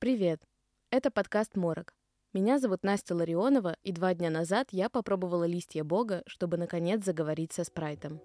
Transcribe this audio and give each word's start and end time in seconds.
Привет! 0.00 0.40
Это 0.90 1.10
подкаст 1.10 1.56
«Морок». 1.56 1.92
Меня 2.32 2.58
зовут 2.58 2.84
Настя 2.84 3.14
Ларионова, 3.14 3.76
и 3.82 3.92
два 3.92 4.14
дня 4.14 4.30
назад 4.30 4.68
я 4.70 4.88
попробовала 4.88 5.44
листья 5.44 5.84
бога, 5.84 6.22
чтобы 6.26 6.56
наконец 6.56 7.04
заговорить 7.04 7.52
со 7.52 7.64
спрайтом. 7.64 8.18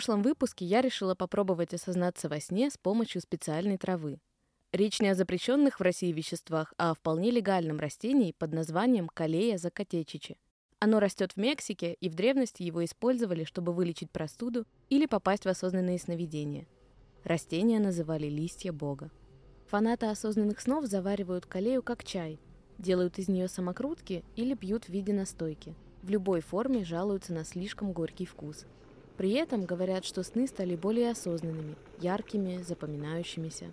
Прошлом 0.00 0.22
выпуске 0.22 0.64
я 0.64 0.80
решила 0.80 1.14
попробовать 1.14 1.74
осознаться 1.74 2.30
во 2.30 2.40
сне 2.40 2.70
с 2.70 2.78
помощью 2.78 3.20
специальной 3.20 3.76
травы. 3.76 4.18
Речь 4.72 4.98
не 4.98 5.08
о 5.08 5.14
запрещенных 5.14 5.78
в 5.78 5.82
России 5.82 6.10
веществах, 6.10 6.72
а 6.78 6.92
о 6.92 6.94
вполне 6.94 7.30
легальном 7.30 7.78
растении 7.78 8.32
под 8.32 8.54
названием 8.54 9.08
калея 9.08 9.58
закатечичи. 9.58 10.38
Оно 10.78 11.00
растет 11.00 11.32
в 11.32 11.36
Мексике, 11.36 11.98
и 12.00 12.08
в 12.08 12.14
древности 12.14 12.62
его 12.62 12.82
использовали, 12.82 13.44
чтобы 13.44 13.74
вылечить 13.74 14.10
простуду 14.10 14.64
или 14.88 15.04
попасть 15.04 15.44
в 15.44 15.50
осознанные 15.50 15.98
сновидения. 15.98 16.66
Растения 17.22 17.78
называли 17.78 18.26
листья 18.26 18.72
бога. 18.72 19.10
Фанаты 19.66 20.06
осознанных 20.06 20.62
снов 20.62 20.86
заваривают 20.86 21.44
калею 21.44 21.82
как 21.82 22.04
чай, 22.04 22.40
делают 22.78 23.18
из 23.18 23.28
нее 23.28 23.48
самокрутки 23.48 24.24
или 24.34 24.54
пьют 24.54 24.86
в 24.86 24.88
виде 24.88 25.12
настойки. 25.12 25.74
В 26.02 26.08
любой 26.08 26.40
форме 26.40 26.86
жалуются 26.86 27.34
на 27.34 27.44
слишком 27.44 27.92
горький 27.92 28.24
вкус– 28.24 28.64
при 29.20 29.32
этом 29.32 29.66
говорят, 29.66 30.06
что 30.06 30.22
сны 30.22 30.46
стали 30.46 30.76
более 30.76 31.10
осознанными, 31.10 31.76
яркими, 31.98 32.62
запоминающимися. 32.62 33.70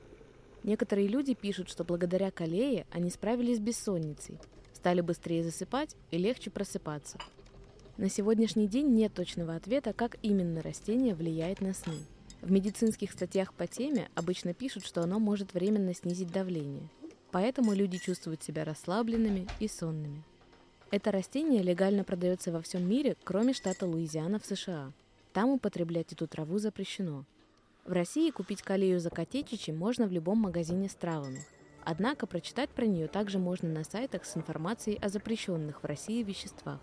Некоторые 0.64 1.08
люди 1.08 1.36
пишут, 1.36 1.70
что 1.70 1.86
благодаря 1.86 2.32
колее 2.32 2.86
они 2.92 3.10
справились 3.10 3.56
с 3.56 3.62
бессонницей, 3.62 4.40
стали 4.74 5.00
быстрее 5.00 5.46
засыпать 5.46 5.96
и 6.12 6.18
легче 6.18 6.50
просыпаться. 6.50 7.18
На 7.96 8.10
сегодняшний 8.10 8.68
день 8.68 8.88
нет 8.88 9.14
точного 9.14 9.56
ответа, 9.56 9.94
как 9.94 10.18
именно 10.22 10.62
растение 10.62 11.16
влияет 11.16 11.62
на 11.62 11.74
сны. 11.74 11.96
В 12.42 12.52
медицинских 12.52 13.14
статьях 13.14 13.54
по 13.54 13.68
теме 13.68 14.10
обычно 14.16 14.54
пишут, 14.54 14.86
что 14.86 15.02
оно 15.02 15.18
может 15.18 15.54
временно 15.54 15.94
снизить 15.94 16.34
давление. 16.34 16.90
Поэтому 17.32 17.72
люди 17.72 18.00
чувствуют 18.00 18.44
себя 18.44 18.66
расслабленными 18.66 19.48
и 19.62 19.70
сонными. 19.70 20.26
Это 20.92 21.14
растение 21.14 21.64
легально 21.64 22.04
продается 22.04 22.52
во 22.52 22.62
всем 22.62 22.86
мире, 22.86 23.16
кроме 23.24 23.54
штата 23.54 23.86
Луизиана 23.86 24.40
в 24.40 24.46
США– 24.46 24.92
там 25.34 25.50
употреблять 25.50 26.14
эту 26.14 26.28
траву 26.28 26.58
запрещено. 26.58 27.26
В 27.86 27.94
России 27.94 28.32
купить 28.32 28.62
калию 28.62 29.00
за 29.00 29.10
котечичи 29.10 29.72
можно 29.72 30.08
в 30.08 30.12
любом 30.12 30.40
магазине 30.40 30.90
с 30.90 30.96
травами. 30.96 31.46
Однако 31.86 32.28
прочитать 32.28 32.70
про 32.70 32.86
нее 32.86 33.08
также 33.08 33.40
можно 33.40 33.70
на 33.70 33.86
сайтах 33.86 34.26
с 34.26 34.36
информацией 34.36 35.00
о 35.02 35.08
запрещенных 35.08 35.82
в 35.82 35.86
России 35.86 36.22
веществах. 36.22 36.80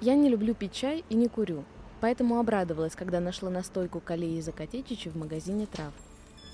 Я 0.00 0.16
не 0.16 0.28
люблю 0.28 0.54
пить 0.54 0.72
чай 0.72 1.04
и 1.08 1.14
не 1.14 1.28
курю, 1.28 1.64
поэтому 2.00 2.40
обрадовалась, 2.40 2.96
когда 2.96 3.20
нашла 3.20 3.48
настойку 3.48 4.00
калии 4.00 4.40
за 4.40 4.50
котечичи 4.50 5.08
в 5.08 5.16
магазине 5.16 5.66
трав. 5.66 5.92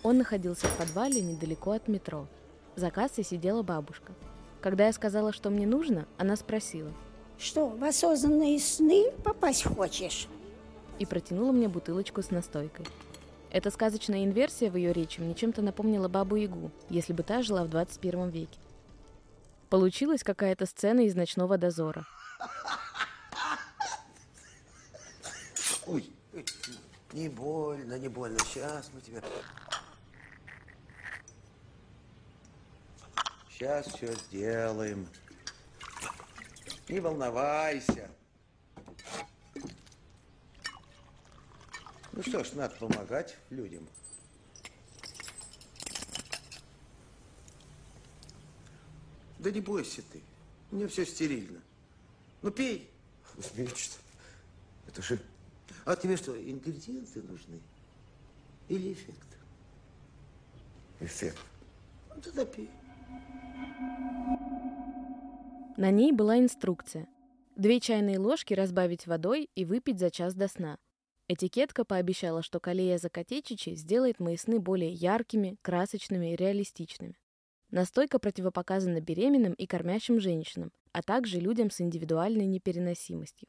Он 0.02 0.19
находился 0.19 0.67
в 0.67 0.77
подвале 0.77 1.23
недалеко 1.23 1.70
от 1.70 1.89
метро. 1.89 2.27
За 2.77 2.91
кассой 2.91 3.25
сидела 3.25 3.62
бабушка. 3.62 4.12
Когда 4.61 4.86
я 4.86 4.92
сказала, 4.92 5.33
что 5.33 5.48
мне 5.48 5.67
нужно, 5.67 6.06
она 6.18 6.36
спросила. 6.36 6.92
«Что, 7.39 7.68
в 7.68 7.83
осознанные 7.83 8.58
сны 8.58 9.11
попасть 9.24 9.64
хочешь?» 9.64 10.29
И 10.98 11.07
протянула 11.07 11.53
мне 11.53 11.69
бутылочку 11.69 12.23
с 12.23 12.31
настойкой. 12.31 12.86
Эта 13.51 13.70
сказочная 13.70 14.25
инверсия 14.25 14.70
в 14.70 14.77
ее 14.77 14.92
речи 14.92 15.20
мне 15.20 15.35
чем-то 15.35 15.63
напомнила 15.63 16.09
Бабу-Ягу, 16.09 16.70
если 16.91 17.13
бы 17.13 17.23
та 17.23 17.42
жила 17.42 17.64
в 17.64 17.70
21 17.70 18.29
веке. 18.29 18.59
Получилась 19.70 20.23
какая-то 20.23 20.67
сцена 20.67 21.01
из 21.01 21.14
«Ночного 21.14 21.57
дозора». 21.57 22.07
Ой, 25.87 26.11
не 27.13 27.29
больно, 27.29 27.98
не 27.98 28.08
больно. 28.08 28.39
Сейчас 28.41 28.91
мы 28.92 29.01
тебя... 29.01 29.23
Сейчас 33.51 33.87
все 33.87 34.13
сделаем. 34.13 35.08
Не 36.89 37.01
волновайся. 37.01 38.11
Ну 42.18 42.24
что 42.24 42.42
ж, 42.42 42.52
надо 42.55 42.74
помогать 42.74 43.36
людям. 43.48 43.86
Да 49.39 49.52
не 49.52 49.61
бойся 49.61 50.02
ты. 50.12 50.20
У 50.73 50.74
меня 50.74 50.89
все 50.89 51.07
стерильно. 51.07 51.61
Ну, 52.42 52.51
пей. 52.51 52.90
Величество, 53.55 54.02
это 54.89 55.01
же... 55.01 55.20
А 55.84 55.95
тебе 55.95 56.17
что, 56.17 56.36
ингредиенты 56.36 57.23
нужны? 57.23 57.61
Или 58.68 58.95
эффект? 58.95 59.28
Эффект. 60.98 61.39
Ну, 62.17 62.20
тогда 62.20 62.45
пей. 62.45 62.68
На 65.77 65.92
ней 65.92 66.11
была 66.11 66.40
инструкция. 66.40 67.07
Две 67.55 67.78
чайные 67.78 68.18
ложки 68.18 68.55
разбавить 68.55 69.07
водой 69.07 69.48
и 69.55 69.64
выпить 69.64 70.01
за 70.01 70.11
час 70.11 70.34
до 70.34 70.48
сна– 70.48 70.78
Этикетка 71.30 71.84
пообещала, 71.84 72.42
что 72.42 72.58
Калея 72.58 72.96
Закатечичи 72.96 73.74
сделает 73.74 74.18
мои 74.18 74.39
сны 74.39 74.58
более 74.58 74.90
яркими, 74.90 75.58
красочными 75.61 76.33
и 76.33 76.36
реалистичными. 76.36 77.18
Настойка 77.70 78.18
противопоказана 78.18 79.02
беременным 79.02 79.52
и 79.52 79.66
кормящим 79.66 80.20
женщинам, 80.20 80.72
а 80.92 81.02
также 81.02 81.39
людям 81.39 81.70
с 81.70 81.83
индивидуальной 81.83 82.46
непереносимостью. 82.46 83.46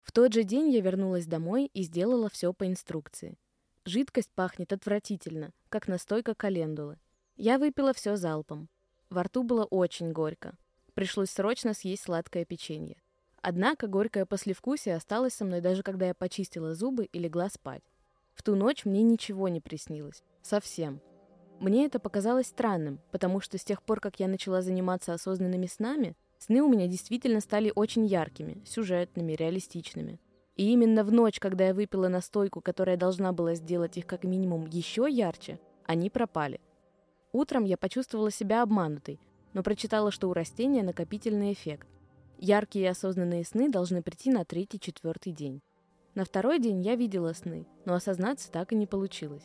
В 0.00 0.12
тот 0.12 0.32
же 0.32 0.44
день 0.44 0.70
я 0.70 0.80
вернулась 0.80 1.26
домой 1.26 1.70
и 1.74 1.82
сделала 1.82 2.30
все 2.30 2.54
по 2.54 2.66
инструкции. 2.66 3.36
Жидкость 3.84 4.30
пахнет 4.34 4.72
отвратительно, 4.72 5.52
как 5.68 5.88
настойка 5.88 6.34
календулы. 6.34 6.98
Я 7.36 7.58
выпила 7.58 7.92
все 7.92 8.16
залпом. 8.16 8.70
Во 9.10 9.24
рту 9.24 9.42
было 9.42 9.66
очень 9.66 10.12
горько. 10.12 10.56
Пришлось 10.94 11.30
срочно 11.30 11.74
съесть 11.74 12.04
сладкое 12.04 12.46
печенье. 12.46 13.02
Однако 13.42 13.86
горькое 13.86 14.26
послевкусие 14.26 14.96
осталось 14.96 15.32
со 15.32 15.44
мной 15.44 15.60
даже 15.60 15.82
когда 15.82 16.06
я 16.06 16.14
почистила 16.14 16.74
зубы 16.74 17.06
и 17.06 17.18
легла 17.18 17.48
спать. 17.48 17.82
В 18.34 18.42
ту 18.42 18.54
ночь 18.54 18.84
мне 18.84 19.02
ничего 19.02 19.48
не 19.48 19.60
приснилось. 19.60 20.22
Совсем. 20.42 21.00
Мне 21.58 21.86
это 21.86 21.98
показалось 21.98 22.46
странным, 22.46 23.00
потому 23.10 23.40
что 23.40 23.58
с 23.58 23.64
тех 23.64 23.82
пор, 23.82 24.00
как 24.00 24.20
я 24.20 24.28
начала 24.28 24.62
заниматься 24.62 25.12
осознанными 25.12 25.66
снами, 25.66 26.16
сны 26.38 26.62
у 26.62 26.68
меня 26.68 26.86
действительно 26.86 27.40
стали 27.40 27.72
очень 27.74 28.06
яркими, 28.06 28.62
сюжетными, 28.66 29.32
реалистичными. 29.32 30.20
И 30.56 30.72
именно 30.72 31.04
в 31.04 31.12
ночь, 31.12 31.38
когда 31.38 31.68
я 31.68 31.74
выпила 31.74 32.08
настойку, 32.08 32.60
которая 32.60 32.96
должна 32.96 33.32
была 33.32 33.54
сделать 33.54 33.96
их 33.96 34.06
как 34.06 34.24
минимум 34.24 34.66
еще 34.66 35.06
ярче, 35.08 35.58
они 35.84 36.10
пропали. 36.10 36.60
Утром 37.32 37.64
я 37.64 37.76
почувствовала 37.76 38.30
себя 38.30 38.62
обманутой, 38.62 39.18
но 39.52 39.62
прочитала, 39.62 40.10
что 40.10 40.28
у 40.28 40.34
растения 40.34 40.82
накопительный 40.82 41.52
эффект– 41.52 41.88
Яркие 42.42 42.86
и 42.86 42.88
осознанные 42.88 43.44
сны 43.44 43.68
должны 43.68 44.00
прийти 44.00 44.30
на 44.30 44.46
третий-четвертый 44.46 45.30
день. 45.30 45.60
На 46.14 46.24
второй 46.24 46.58
день 46.58 46.80
я 46.80 46.96
видела 46.96 47.34
сны, 47.34 47.66
но 47.84 47.92
осознаться 47.92 48.50
так 48.50 48.72
и 48.72 48.76
не 48.76 48.86
получилось. 48.86 49.44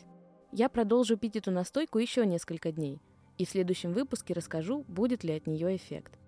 Я 0.50 0.70
продолжу 0.70 1.18
пить 1.18 1.36
эту 1.36 1.50
настойку 1.50 1.98
еще 1.98 2.24
несколько 2.24 2.72
дней, 2.72 2.98
и 3.36 3.44
в 3.44 3.50
следующем 3.50 3.92
выпуске 3.92 4.32
расскажу, 4.32 4.82
будет 4.88 5.24
ли 5.24 5.34
от 5.34 5.46
нее 5.46 5.76
эффект. 5.76 6.18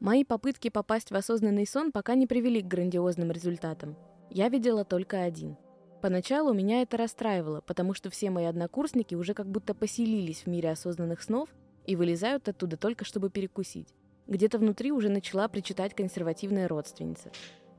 Мои 0.00 0.24
попытки 0.24 0.70
попасть 0.70 1.10
в 1.10 1.14
осознанный 1.14 1.66
сон 1.66 1.92
пока 1.92 2.14
не 2.14 2.26
привели 2.26 2.62
к 2.62 2.68
грандиозным 2.68 3.30
результатам. 3.30 3.94
Я 4.30 4.48
видела 4.48 4.86
только 4.86 5.24
один. 5.24 5.58
Поначалу 6.00 6.54
меня 6.54 6.80
это 6.80 6.96
расстраивало, 6.96 7.60
потому 7.60 7.92
что 7.92 8.08
все 8.08 8.30
мои 8.30 8.46
однокурсники 8.46 9.14
уже 9.14 9.34
как 9.34 9.50
будто 9.50 9.74
поселились 9.74 10.44
в 10.44 10.46
мире 10.46 10.70
осознанных 10.70 11.20
снов 11.20 11.50
и 11.84 11.96
вылезают 11.96 12.48
оттуда 12.48 12.78
только 12.78 13.04
чтобы 13.04 13.28
перекусить. 13.28 13.92
Где-то 14.28 14.58
внутри 14.58 14.92
уже 14.92 15.08
начала 15.08 15.48
причитать 15.48 15.94
консервативная 15.94 16.68
родственница. 16.68 17.32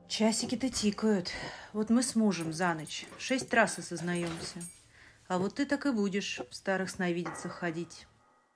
Часики-то 0.08 0.68
тикают. 0.68 1.30
Вот 1.72 1.90
мы 1.90 2.02
с 2.02 2.16
мужем 2.16 2.52
за 2.52 2.74
ночь 2.74 3.06
шесть 3.18 3.54
раз 3.54 3.78
осознаемся. 3.78 4.60
А 5.28 5.38
вот 5.38 5.54
ты 5.54 5.64
так 5.64 5.86
и 5.86 5.92
будешь 5.92 6.40
в 6.50 6.54
старых 6.54 6.90
сновидицах 6.90 7.52
ходить. 7.52 8.08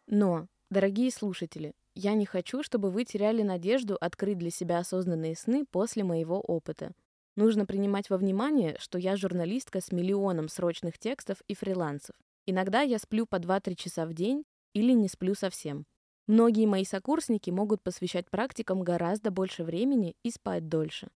Но, 0.08 0.48
дорогие 0.70 1.12
слушатели, 1.12 1.72
я 1.94 2.14
не 2.14 2.26
хочу, 2.26 2.64
чтобы 2.64 2.90
вы 2.90 3.04
теряли 3.04 3.42
надежду 3.42 3.96
открыть 4.00 4.38
для 4.38 4.50
себя 4.50 4.78
осознанные 4.78 5.36
сны 5.36 5.64
после 5.70 6.02
моего 6.02 6.40
опыта. 6.40 6.90
Нужно 7.36 7.64
принимать 7.64 8.10
во 8.10 8.16
внимание, 8.16 8.76
что 8.80 8.98
я 8.98 9.16
журналистка 9.16 9.80
с 9.80 9.92
миллионом 9.92 10.48
срочных 10.48 10.98
текстов 10.98 11.38
и 11.46 11.54
фрилансов. 11.54 12.16
Иногда 12.44 12.80
я 12.82 12.98
сплю 12.98 13.24
по 13.24 13.36
2-3 13.36 13.76
часа 13.76 14.04
в 14.04 14.12
день 14.12 14.42
или 14.72 14.92
не 14.92 15.06
сплю 15.06 15.36
совсем. 15.36 15.86
Многие 16.26 16.66
мои 16.66 16.84
сокурсники 16.84 17.50
могут 17.50 17.82
посвящать 17.82 18.30
практикам 18.30 18.82
гораздо 18.82 19.30
больше 19.30 19.62
времени 19.62 20.16
и 20.22 20.30
спать 20.30 20.68
дольше. 20.68 21.08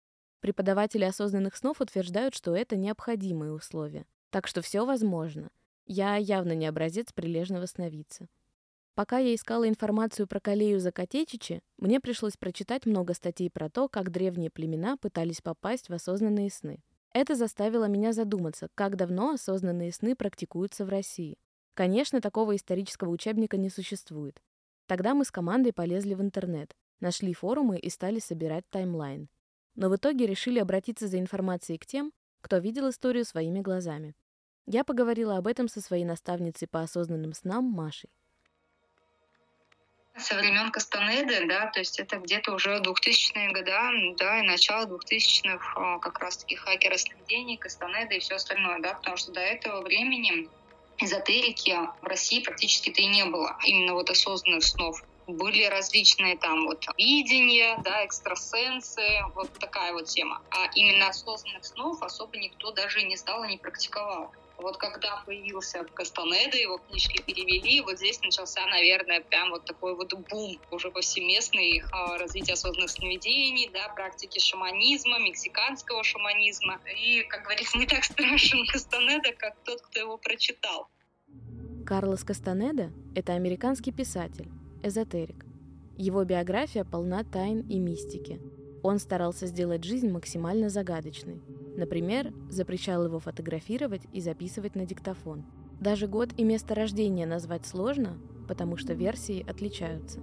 Преподаватели 0.42 1.06
осознанных 1.06 1.56
снов 1.56 1.80
утверждают, 1.80 2.36
что 2.36 2.56
это 2.56 2.76
необходимые 2.76 3.54
условия. 3.54 4.06
Так 4.30 4.48
что 4.48 4.62
все 4.62 4.86
возможно. 4.86 5.50
Я 5.86 6.18
явно 6.18 6.52
не 6.52 6.68
образец 6.68 7.14
прилежного 7.14 7.66
сновидца. 7.66 8.28
Пока 8.96 9.20
я 9.20 9.34
искала 9.34 9.70
информацию 9.70 10.28
про 10.28 10.42
Калею 10.42 10.80
Закатечичи, 10.80 11.62
мне 11.78 12.02
пришлось 12.02 12.36
прочитать 12.36 12.86
много 12.86 13.14
статей 13.14 13.50
про 13.50 13.70
то, 13.70 13.88
как 13.88 14.12
древние 14.12 14.50
племена 14.50 14.98
пытались 14.98 15.40
попасть 15.40 15.88
в 15.88 15.94
осознанные 15.94 16.50
сны. 16.50 16.84
Это 17.14 17.36
заставило 17.36 17.86
меня 17.86 18.12
задуматься, 18.12 18.70
как 18.76 18.98
давно 18.98 19.32
осознанные 19.32 19.94
сны 19.94 20.16
практикуются 20.16 20.84
в 20.84 20.90
России. 20.90 21.38
Конечно, 21.76 22.22
такого 22.22 22.56
исторического 22.56 23.10
учебника 23.12 23.56
не 23.56 23.70
существует. 23.70 24.42
Тогда 24.88 25.14
мы 25.14 25.26
с 25.26 25.32
командой 25.32 25.74
полезли 25.74 26.14
в 26.14 26.22
интернет, 26.22 26.74
нашли 27.02 27.34
форумы 27.34 27.78
и 27.78 27.90
стали 27.90 28.20
собирать 28.20 28.68
таймлайн. 28.70 29.28
Но 29.76 29.90
в 29.90 29.96
итоге 29.98 30.26
решили 30.26 30.60
обратиться 30.60 31.08
за 31.08 31.20
информацией 31.20 31.78
к 31.78 31.86
тем, 31.86 32.14
кто 32.42 32.58
видел 32.58 32.90
историю 32.90 33.26
своими 33.26 33.60
глазами. 33.60 34.16
Я 34.66 34.84
поговорила 34.84 35.38
об 35.38 35.48
этом 35.48 35.68
со 35.68 35.82
своей 35.82 36.06
наставницей 36.06 36.68
по 36.68 36.82
осознанным 36.82 37.34
снам 37.34 37.66
Машей. 37.66 38.10
Со 40.18 40.36
времен 40.36 40.72
Кастанеды, 40.72 41.48
да, 41.48 41.68
то 41.68 41.80
есть 41.80 42.00
это 42.00 42.18
где-то 42.18 42.54
уже 42.54 42.78
2000-е 42.78 43.50
годы, 43.50 44.16
да, 44.18 44.40
и 44.40 44.48
начало 44.48 44.88
2000-х 44.88 45.74
а, 45.76 46.00
как 46.00 46.18
раз-таки 46.18 46.56
хакеры 46.56 46.98
сновидений, 46.98 47.56
Кастанеда 47.56 48.16
и 48.16 48.20
все 48.20 48.36
остальное, 48.36 48.80
да, 48.80 48.96
потому 48.96 49.16
что 49.18 49.32
до 49.32 49.42
этого 49.42 49.82
времени 49.82 50.50
эзотерики 51.00 51.78
в 52.02 52.06
России 52.06 52.42
практически-то 52.42 53.02
и 53.02 53.08
не 53.08 53.26
было, 53.26 53.58
именно 53.66 53.94
вот 53.94 54.10
осознанных 54.10 54.64
снов. 54.64 55.04
Были 55.28 55.66
различные 55.66 56.38
там 56.38 56.66
вот 56.66 56.86
видения, 56.98 57.78
да, 57.84 58.06
экстрасенсы, 58.06 59.22
вот 59.36 59.52
такая 59.60 59.92
вот 59.94 60.06
тема. 60.06 60.42
А 60.52 60.70
именно 60.74 61.10
осознанных 61.10 61.66
снов 61.66 62.02
особо 62.02 62.38
никто 62.38 62.72
даже 62.72 63.04
не 63.04 63.18
стал 63.18 63.44
и 63.44 63.50
не 63.50 63.58
практиковал. 63.58 64.32
Вот 64.58 64.78
когда 64.78 65.22
появился 65.26 65.84
Кастанеда, 65.94 66.58
его 66.58 66.80
книжки 66.80 67.22
перевели, 67.22 67.80
вот 67.82 67.98
здесь 67.98 68.20
начался, 68.22 68.66
наверное, 68.66 69.22
прям 69.22 69.52
вот 69.52 69.66
такой 69.66 69.96
вот 69.96 70.12
бум 70.14 70.60
уже 70.72 70.90
повсеместный 70.90 71.80
э, 71.80 72.18
развитие 72.18 72.54
осознанных 72.54 72.90
сновидений, 72.90 73.70
да, 73.72 73.90
практики 73.90 74.40
шаманизма, 74.40 75.20
мексиканского 75.20 76.04
шаманизма. 76.04 76.80
И, 77.00 77.22
как 77.24 77.44
говорится, 77.44 77.78
не 77.78 77.86
так 77.86 78.04
страшен 78.04 78.66
Кастанеда, 78.66 79.32
как 79.38 79.56
тот, 79.64 79.82
кто 79.82 80.00
его 80.00 80.18
прочитал. 80.18 80.88
Карлос 81.86 82.24
Кастанеда– 82.24 82.92
это 83.16 83.34
американский 83.34 83.92
писатель, 83.92 84.50
эзотерик. 84.82 85.46
Его 85.98 86.24
биография 86.24 86.84
полна 86.84 87.24
тайн 87.24 87.62
и 87.70 87.78
мистики. 87.78 88.42
Он 88.82 88.98
старался 88.98 89.46
сделать 89.46 89.84
жизнь 89.84 90.10
максимально 90.10 90.70
загадочной– 90.70 91.42
Например, 91.78 92.34
запрещал 92.50 93.06
его 93.06 93.20
фотографировать 93.20 94.02
и 94.12 94.20
записывать 94.20 94.76
на 94.76 94.88
диктофон. 94.88 95.46
Даже 95.80 96.08
год 96.08 96.30
и 96.36 96.44
место 96.44 96.74
рождения 96.74 97.28
назвать 97.28 97.68
сложно, 97.68 98.18
потому 98.48 98.78
что 98.78 98.94
версии 98.94 99.46
отличаются. 99.48 100.20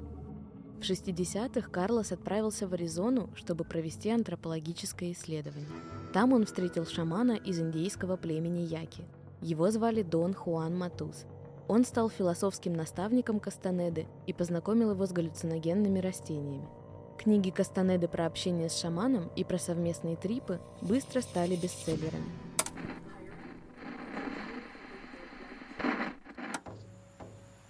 В 0.79 0.81
60-х 0.81 1.71
Карлос 1.71 2.11
отправился 2.11 2.67
в 2.67 2.75
Аризону, 2.75 3.31
чтобы 3.37 3.63
провести 3.63 4.11
антропологическое 4.11 5.13
исследование. 5.13 5.69
Там 6.13 6.33
он 6.33 6.45
встретил 6.45 6.87
шамана 6.87 7.37
из 7.37 7.61
индейского 7.61 8.17
племени 8.17 8.63
Яки. 8.63 9.05
Его 9.41 9.71
звали 9.71 10.03
Дон 10.03 10.35
Хуан 10.35 10.77
Матус. 10.77 11.25
Он 11.69 11.85
стал 11.85 12.11
философским 12.11 12.73
наставником 12.73 13.39
Кастанеды 13.39 14.09
и 14.27 14.33
познакомил 14.33 14.91
его 14.91 15.07
с 15.07 15.13
галлюциногенными 15.13 16.01
растениями– 16.01 16.69
Книги 17.19 17.51
Кастанеды 17.51 18.09
про 18.09 18.27
общение 18.27 18.69
с 18.69 18.79
шаманом 18.79 19.31
и 19.37 19.45
про 19.45 19.59
совместные 19.59 20.17
трипы 20.17 20.61
быстро 20.83 21.21
стали 21.21 21.57
бестселлерами. 21.57 22.33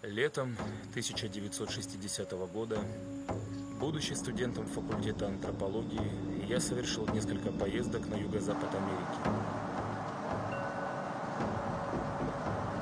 Летом 0.02 0.56
1960 0.90 2.32
года, 2.52 2.78
будучи 3.80 4.12
студентом 4.12 4.66
факультета 4.66 5.26
антропологии, 5.26 6.46
я 6.46 6.60
совершил 6.60 7.06
несколько 7.08 7.50
поездок 7.50 8.06
на 8.08 8.14
юго-запад 8.14 8.68
Америки. 8.74 9.54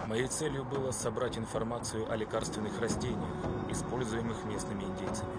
Моей 0.09 0.27
целью 0.27 0.65
было 0.65 0.91
собрать 0.91 1.39
информацию 1.39 2.11
о 2.11 2.17
лекарственных 2.17 2.79
растениях, 2.81 3.31
используемых 3.71 4.45
местными 4.45 4.83
индейцами. 4.83 5.33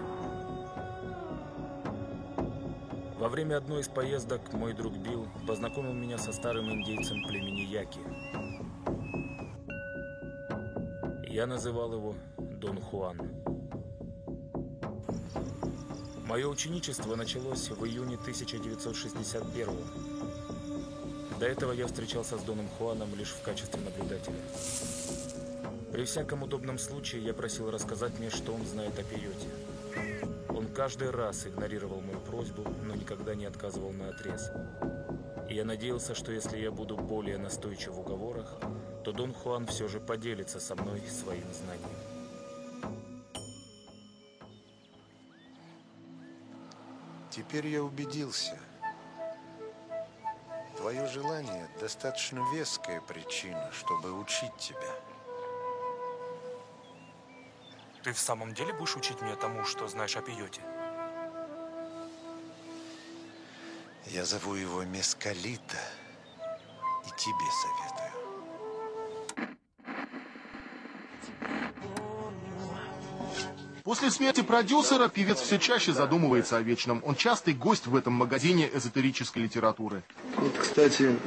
Во 3.24 3.30
время 3.30 3.56
одной 3.56 3.80
из 3.80 3.88
поездок 3.88 4.52
мой 4.52 4.74
друг 4.74 4.92
Билл 4.98 5.26
познакомил 5.46 5.94
меня 5.94 6.18
со 6.18 6.30
старым 6.30 6.70
индейцем 6.70 7.26
племени 7.26 7.62
Яки. 7.62 8.00
Я 11.32 11.46
называл 11.46 11.94
его 11.94 12.14
Дон 12.36 12.82
Хуан. 12.82 13.16
Мое 16.26 16.46
ученичество 16.46 17.16
началось 17.16 17.70
в 17.70 17.82
июне 17.86 18.18
1961 18.18 19.68
-го. 19.70 21.38
До 21.40 21.46
этого 21.46 21.72
я 21.72 21.86
встречался 21.86 22.36
с 22.36 22.42
Доном 22.42 22.68
Хуаном 22.76 23.14
лишь 23.14 23.32
в 23.32 23.40
качестве 23.40 23.80
наблюдателя. 23.80 24.36
При 25.92 26.04
всяком 26.04 26.42
удобном 26.42 26.78
случае 26.78 27.24
я 27.24 27.32
просил 27.32 27.70
рассказать 27.70 28.18
мне, 28.18 28.28
что 28.28 28.52
он 28.52 28.66
знает 28.66 28.98
о 28.98 29.02
пиоте 29.02 29.63
каждый 30.74 31.10
раз 31.10 31.46
игнорировал 31.46 32.00
мою 32.00 32.18
просьбу, 32.20 32.64
но 32.82 32.94
никогда 32.94 33.34
не 33.34 33.46
отказывал 33.46 33.92
на 33.92 34.08
отрез. 34.08 34.50
Я 35.48 35.64
надеялся, 35.64 36.14
что 36.14 36.32
если 36.32 36.58
я 36.58 36.72
буду 36.72 36.96
более 36.96 37.38
настойчив 37.38 37.92
в 37.92 38.00
уговорах, 38.00 38.58
то 39.04 39.12
Дон 39.12 39.32
Хуан 39.32 39.66
все 39.66 39.86
же 39.86 40.00
поделится 40.00 40.58
со 40.58 40.74
мной 40.74 41.00
своим 41.08 41.46
знанием. 41.52 42.14
Теперь 47.30 47.68
я 47.68 47.82
убедился. 47.82 48.58
Твое 50.76 51.06
желание 51.06 51.68
достаточно 51.80 52.40
веская 52.52 53.00
причина, 53.00 53.70
чтобы 53.72 54.12
учить 54.12 54.56
тебя. 54.58 55.03
Ты 58.04 58.12
в 58.12 58.18
самом 58.18 58.52
деле 58.52 58.74
будешь 58.74 58.96
учить 58.96 59.22
меня 59.22 59.34
тому, 59.34 59.64
что 59.64 59.88
знаешь 59.88 60.14
о 60.14 60.20
пиоте? 60.20 60.60
Я 64.08 64.26
зову 64.26 64.54
его 64.56 64.84
Мескалита. 64.84 65.78
И 67.06 67.08
тебе 67.16 67.48
советую. 67.62 68.10
После 73.84 74.10
смерти 74.10 74.42
продюсера 74.42 75.08
певец 75.08 75.40
все 75.40 75.58
чаще 75.58 75.94
задумывается 75.94 76.58
о 76.58 76.60
вечном. 76.60 77.02
Он 77.06 77.16
частый 77.16 77.54
гость 77.54 77.86
в 77.86 77.96
этом 77.96 78.12
магазине 78.12 78.68
эзотерической 78.70 79.42
литературы. 79.42 80.02
Вот, 80.36 80.58
кстати, 80.58 81.18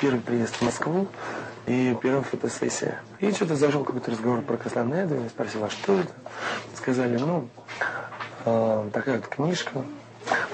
первый 0.00 0.22
приезд 0.22 0.56
в 0.56 0.62
Москву 0.62 1.08
и 1.66 1.96
первая 2.00 2.22
фотосессия. 2.22 3.02
И 3.20 3.30
что-то 3.32 3.56
зашел 3.56 3.84
какой-то 3.84 4.10
разговор 4.10 4.42
про 4.42 4.56
Кастанеду, 4.56 5.16
я 5.16 5.28
спросил, 5.28 5.64
а 5.64 5.70
что 5.70 5.98
это? 5.98 6.12
Сказали, 6.74 7.16
ну, 7.18 7.48
э, 8.44 8.90
такая 8.92 9.16
вот 9.16 9.28
книжка. 9.28 9.84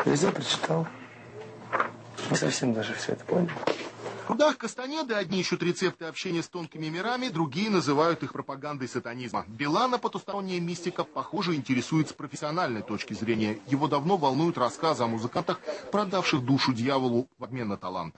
Взял, 0.04 0.33
прочитал. 0.33 0.87
Не 2.31 2.37
совсем 2.37 2.73
даже 2.73 2.95
все 2.95 3.12
это 3.12 3.25
понял. 3.25 3.50
В 4.25 4.26
трудах 4.28 4.57
Кастанеды 4.57 5.14
одни 5.14 5.40
ищут 5.40 5.62
рецепты 5.62 6.07
общения 6.07 6.42
с 6.42 6.49
тонкими 6.49 6.87
мирами, 6.87 7.28
другие 7.28 7.69
называют 7.69 8.23
их 8.23 8.33
пропагандой 8.33 8.88
сатанизма. 8.88 9.45
Билана 9.49 9.99
потусторонняя 9.99 10.61
мистика, 10.61 11.04
похоже, 11.04 11.54
интересует 11.54 12.09
с 12.09 12.12
профессиональной 12.12 12.83
точки 12.83 13.12
зрения. 13.12 13.59
Его 13.66 13.88
давно 13.88 14.16
волнуют 14.16 14.57
рассказы 14.57 15.02
о 15.02 15.07
музыкантах, 15.07 15.61
продавших 15.90 16.42
душу 16.42 16.73
дьяволу 16.73 17.28
в 17.38 17.45
обмен 17.45 17.69
на 17.69 17.76
талант. 17.76 18.14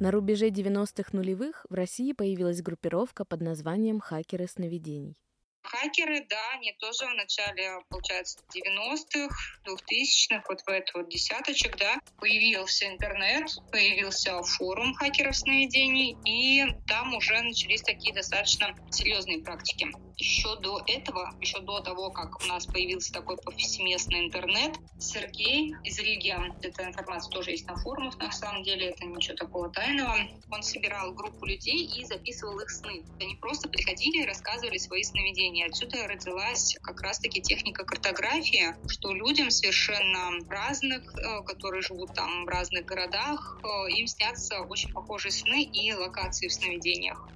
На 0.00 0.12
рубеже 0.12 0.50
90-х 0.50 1.10
нулевых 1.12 1.66
в 1.68 1.74
России 1.74 2.12
появилась 2.12 2.62
группировка 2.62 3.24
под 3.24 3.40
названием 3.40 3.98
«Хакеры 3.98 4.46
сновидений». 4.46 5.16
Хакеры, 5.62 6.24
да, 6.30 6.52
они 6.54 6.72
тоже 6.78 7.04
в 7.04 7.14
начале, 7.14 7.80
получается, 7.88 8.38
90-х, 8.54 9.34
2000-х, 9.66 10.44
вот 10.48 10.60
в 10.60 10.68
этот 10.68 10.94
вот 10.94 11.08
десяточек, 11.10 11.76
да, 11.76 11.98
появился 12.18 12.86
интернет, 12.86 13.50
появился 13.72 14.40
форум 14.44 14.94
хакеров 14.94 15.36
сновидений, 15.36 16.16
и 16.24 16.64
там 16.86 17.14
уже 17.14 17.42
начались 17.42 17.82
такие 17.82 18.14
достаточно 18.14 18.76
серьезные 18.92 19.42
практики. 19.42 19.88
Еще 20.18 20.56
до 20.56 20.82
этого, 20.86 21.32
еще 21.40 21.60
до 21.60 21.80
того, 21.80 22.10
как 22.10 22.42
у 22.42 22.46
нас 22.46 22.66
появился 22.66 23.12
такой 23.12 23.36
повсеместный 23.36 24.26
интернет, 24.26 24.76
Сергей 24.98 25.74
из 25.84 25.98
Риги, 25.98 26.34
эта 26.62 26.84
информация 26.84 27.30
тоже 27.30 27.52
есть 27.52 27.66
на 27.66 27.76
форумах, 27.76 28.18
на 28.18 28.32
самом 28.32 28.64
деле 28.64 28.88
это 28.88 29.04
ничего 29.04 29.36
такого 29.36 29.70
тайного, 29.70 30.16
он 30.50 30.62
собирал 30.62 31.12
группу 31.12 31.46
людей 31.46 31.86
и 31.86 32.04
записывал 32.04 32.58
их 32.58 32.70
сны. 32.70 33.04
Они 33.20 33.36
просто 33.36 33.68
приходили 33.68 34.22
и 34.22 34.26
рассказывали 34.26 34.78
свои 34.78 35.04
сновидения. 35.04 35.66
Отсюда 35.66 36.08
родилась 36.08 36.76
как 36.82 37.00
раз-таки 37.00 37.40
техника 37.40 37.84
картографии, 37.84 38.74
что 38.88 39.12
людям 39.12 39.50
совершенно 39.50 40.30
разных, 40.48 41.14
э, 41.16 41.42
которые 41.44 41.82
живут 41.82 42.14
там 42.14 42.44
в 42.44 42.48
разных 42.48 42.84
городах, 42.84 43.60
э, 43.62 43.92
им 43.92 44.06
снятся 44.06 44.62
очень 44.62 44.92
похожие 44.92 45.30
сны 45.30 45.62
и 45.62 45.92
локации 45.92 46.48
в 46.48 46.52
сновидениях. 46.52 47.28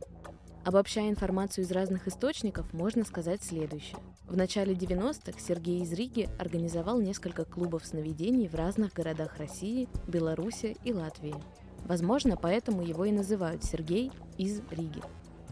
Обобщая 0.64 1.11
информацию 1.11 1.64
из 1.64 1.73
разных 1.73 2.07
источников, 2.07 2.73
можно 2.73 3.04
сказать 3.04 3.42
следующее. 3.42 3.99
В 4.28 4.37
начале 4.37 4.75
90-х 4.75 5.40
Сергей 5.40 5.83
из 5.83 5.92
Риги 5.92 6.28
организовал 6.38 7.00
несколько 7.00 7.45
клубов 7.45 7.85
сновидений 7.85 8.47
в 8.47 8.54
разных 8.54 8.92
городах 8.92 9.38
России, 9.38 9.88
Беларуси 10.07 10.76
и 10.85 10.92
Латвии. 10.92 11.35
Возможно, 11.85 12.37
поэтому 12.37 12.83
его 12.83 13.04
и 13.04 13.11
называют 13.11 13.64
Сергей 13.64 14.12
из 14.38 14.61
Риги. 14.71 15.02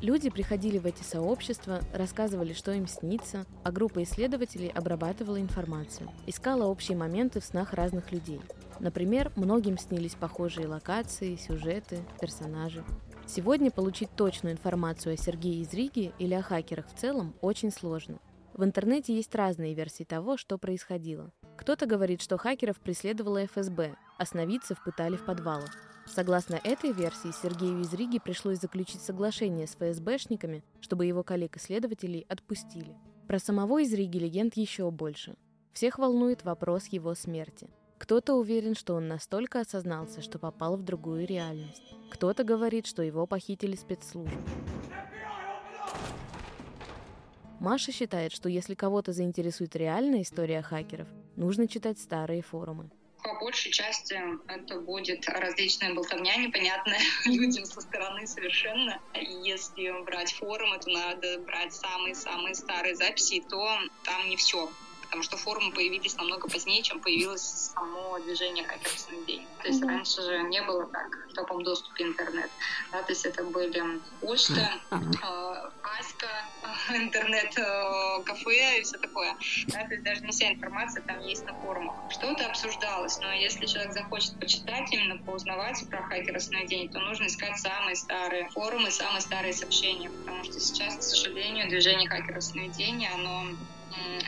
Люди 0.01 0.31
приходили 0.31 0.79
в 0.79 0.87
эти 0.87 1.03
сообщества, 1.03 1.81
рассказывали, 1.93 2.53
что 2.53 2.73
им 2.73 2.87
снится, 2.87 3.47
а 3.65 3.73
группа 3.73 4.05
исследователей 4.05 4.69
обрабатывала 4.69 5.41
информацию, 5.41 6.09
искала 6.27 6.67
общие 6.67 6.97
моменты 6.97 7.41
в 7.41 7.45
снах 7.45 7.73
разных 7.73 8.13
людей. 8.13 8.41
Например, 8.79 9.31
многим 9.35 9.77
снились 9.77 10.15
похожие 10.15 10.69
локации, 10.69 11.37
сюжеты, 11.37 11.99
персонажи. 12.21 12.83
Сегодня 13.33 13.71
получить 13.71 14.11
точную 14.17 14.55
информацию 14.55 15.15
о 15.15 15.17
Сергее 15.17 15.63
из 15.63 15.73
Риги 15.73 16.13
или 16.19 16.35
о 16.35 16.43
хакерах 16.43 16.89
в 16.89 16.99
целом 16.99 17.33
очень 17.41 17.71
сложно. 17.71 18.19
В 18.55 18.65
интернете 18.65 19.15
есть 19.15 19.33
разные 19.37 19.73
версии 19.73 20.03
того, 20.03 20.37
что 20.37 20.59
происходило. 20.59 21.31
Кто-то 21.57 21.87
говорит, 21.87 22.23
что 22.23 22.39
хакеров 22.39 22.81
преследовала 22.81 23.45
ФСБ, 23.47 23.95
а 24.19 24.27
сновидцев 24.27 24.83
пытали 24.83 25.15
в 25.15 25.25
подвалах. 25.25 25.71
Согласно 26.07 26.57
этой 26.57 26.91
версии, 26.91 27.31
Сергею 27.31 27.83
из 27.83 27.95
Риги 27.95 28.19
пришлось 28.19 28.59
заключить 28.59 29.01
соглашение 29.01 29.69
с 29.69 29.77
ФСБшниками, 29.77 30.65
чтобы 30.81 31.07
его 31.07 31.23
коллег-исследователей 31.23 32.27
отпустили. 32.29 32.97
Про 33.29 33.39
самого 33.39 33.81
из 33.81 33.93
Риги 33.93 34.19
легенд 34.19 34.57
еще 34.57 34.91
больше. 34.91 35.37
Всех 35.73 36.01
волнует 36.01 36.43
вопрос 36.43 36.87
его 36.87 37.15
смерти. 37.15 37.71
Кто-то 38.01 38.33
уверен, 38.35 38.75
что 38.75 38.95
он 38.95 39.09
настолько 39.09 39.61
осознался, 39.61 40.23
что 40.23 40.39
попал 40.39 40.79
в 40.79 40.83
другую 40.83 41.27
реальность. 41.27 41.83
Кто-то 42.09 42.45
говорит, 42.45 42.87
что 42.87 43.03
его 43.03 43.27
похитили 43.27 43.77
спецслужбы. 43.77 44.41
Маша 47.61 47.93
считает, 47.93 48.33
что 48.33 48.49
если 48.49 48.75
кого-то 48.75 49.13
заинтересует 49.13 49.77
реальная 49.77 50.23
история 50.23 50.63
хакеров, 50.63 51.09
нужно 51.37 51.69
читать 51.69 51.99
старые 51.99 52.41
форумы. 52.41 52.91
По 53.23 53.35
большей 53.39 53.71
части 53.71 54.19
это 54.49 54.81
будет 54.81 55.29
различная 55.29 55.95
болтовня, 55.95 56.37
непонятная 56.39 57.01
людям 57.27 57.67
со 57.67 57.83
стороны 57.83 58.27
совершенно. 58.27 58.99
Если 59.45 60.05
брать 60.07 60.33
форумы, 60.33 60.79
то 60.79 60.89
надо 60.89 61.39
брать 61.41 61.75
самые-самые 61.75 62.55
старые 62.55 62.97
записи, 62.97 63.45
то 63.47 63.63
там 64.05 64.27
не 64.31 64.37
все 64.37 64.71
потому 65.11 65.25
что 65.25 65.37
форумы 65.37 65.73
появились 65.73 66.17
намного 66.17 66.49
позднее, 66.49 66.83
чем 66.85 67.01
появилось 67.01 67.73
само 67.75 68.21
движение 68.21 68.65
хакерский 68.65 69.25
день. 69.27 69.47
То 69.61 69.67
есть 69.67 69.83
mm-hmm. 69.83 69.89
раньше 69.89 70.23
же 70.23 70.43
не 70.45 70.63
было 70.63 70.87
так 70.87 71.27
в 71.29 71.35
таком 71.35 71.65
доступе 71.65 72.05
интернет. 72.05 72.49
Да, 72.93 73.03
то 73.03 73.11
есть 73.11 73.27
это 73.27 73.43
были 73.43 74.01
почта, 74.21 74.71
э, 74.93 75.71
Аська, 75.99 76.29
интернет-кафе 76.95 78.79
и 78.79 78.83
все 78.83 78.99
такое. 78.99 79.37
Да, 79.67 79.85
то 79.85 79.95
есть 79.95 80.05
даже 80.05 80.21
не 80.21 80.31
вся 80.31 80.53
информация 80.53 81.03
там 81.03 81.19
есть 81.23 81.45
на 81.45 81.55
форумах. 81.55 81.97
Что-то 82.11 82.47
обсуждалось, 82.47 83.19
но 83.19 83.33
если 83.33 83.67
человек 83.67 83.93
захочет 83.93 84.39
почитать, 84.39 84.93
именно 84.93 85.19
поузнавать 85.19 85.85
про 85.91 86.05
хакера 86.05 86.39
сновидений, 86.39 86.89
то 86.89 87.01
нужно 87.01 87.27
искать 87.27 87.59
самые 87.59 87.97
старые 87.97 88.49
форумы, 88.51 88.93
самые 88.93 89.23
старые 89.23 89.55
сообщения, 89.55 90.09
потому 90.09 90.45
что 90.45 90.61
сейчас, 90.61 90.99
к 90.99 91.03
сожалению, 91.03 91.69
движение 91.69 92.09
хакера 92.09 92.41
сновидений, 92.41 93.09
оно 93.09 93.57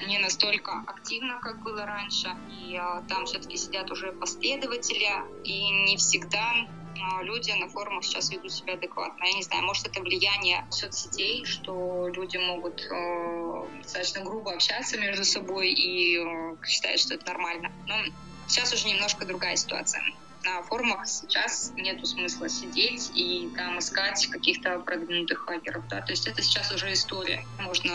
не 0.07 0.19
настолько 0.19 0.83
активно, 0.87 1.39
как 1.41 1.63
было 1.63 1.85
раньше. 1.87 2.29
И 2.51 2.77
а, 2.77 3.03
там 3.09 3.27
все-таки 3.27 3.57
сидят 3.57 3.91
уже 3.91 4.13
последователи, 4.13 5.09
и 5.45 5.71
не 5.87 5.97
всегда 5.97 6.55
а, 7.01 7.23
люди 7.23 7.51
на 7.53 7.69
форумах 7.69 8.05
сейчас 8.05 8.31
ведут 8.31 8.53
себя 8.53 8.75
адекватно. 8.75 9.25
Я 9.25 9.33
не 9.33 9.43
знаю, 9.43 9.65
может, 9.65 9.87
это 9.87 10.01
влияние 10.01 10.67
соцсетей, 10.71 11.45
что 11.45 12.09
люди 12.09 12.37
могут 12.37 12.81
э, 12.83 13.67
достаточно 13.83 14.23
грубо 14.23 14.53
общаться 14.53 14.99
между 14.99 15.25
собой 15.25 15.71
и 15.71 16.19
э, 16.19 16.57
считают, 16.67 17.01
что 17.01 17.15
это 17.15 17.27
нормально. 17.27 17.73
Но 17.87 17.95
сейчас 18.47 18.73
уже 18.73 18.89
немножко 18.89 19.25
другая 19.25 19.57
ситуация 19.57 20.03
на 20.45 20.63
форумах 20.63 21.07
сейчас 21.07 21.73
нету 21.77 22.07
смысла 22.07 22.49
сидеть 22.49 23.11
и 23.15 23.51
там 23.57 23.79
искать 23.79 24.27
каких-то 24.27 24.79
продвинутых 24.81 25.41
хакеров. 25.41 25.87
Да? 25.89 26.01
То 26.01 26.13
есть 26.13 26.27
это 26.27 26.43
сейчас 26.43 26.73
уже 26.73 26.93
история. 26.93 27.45
Можно 27.61 27.93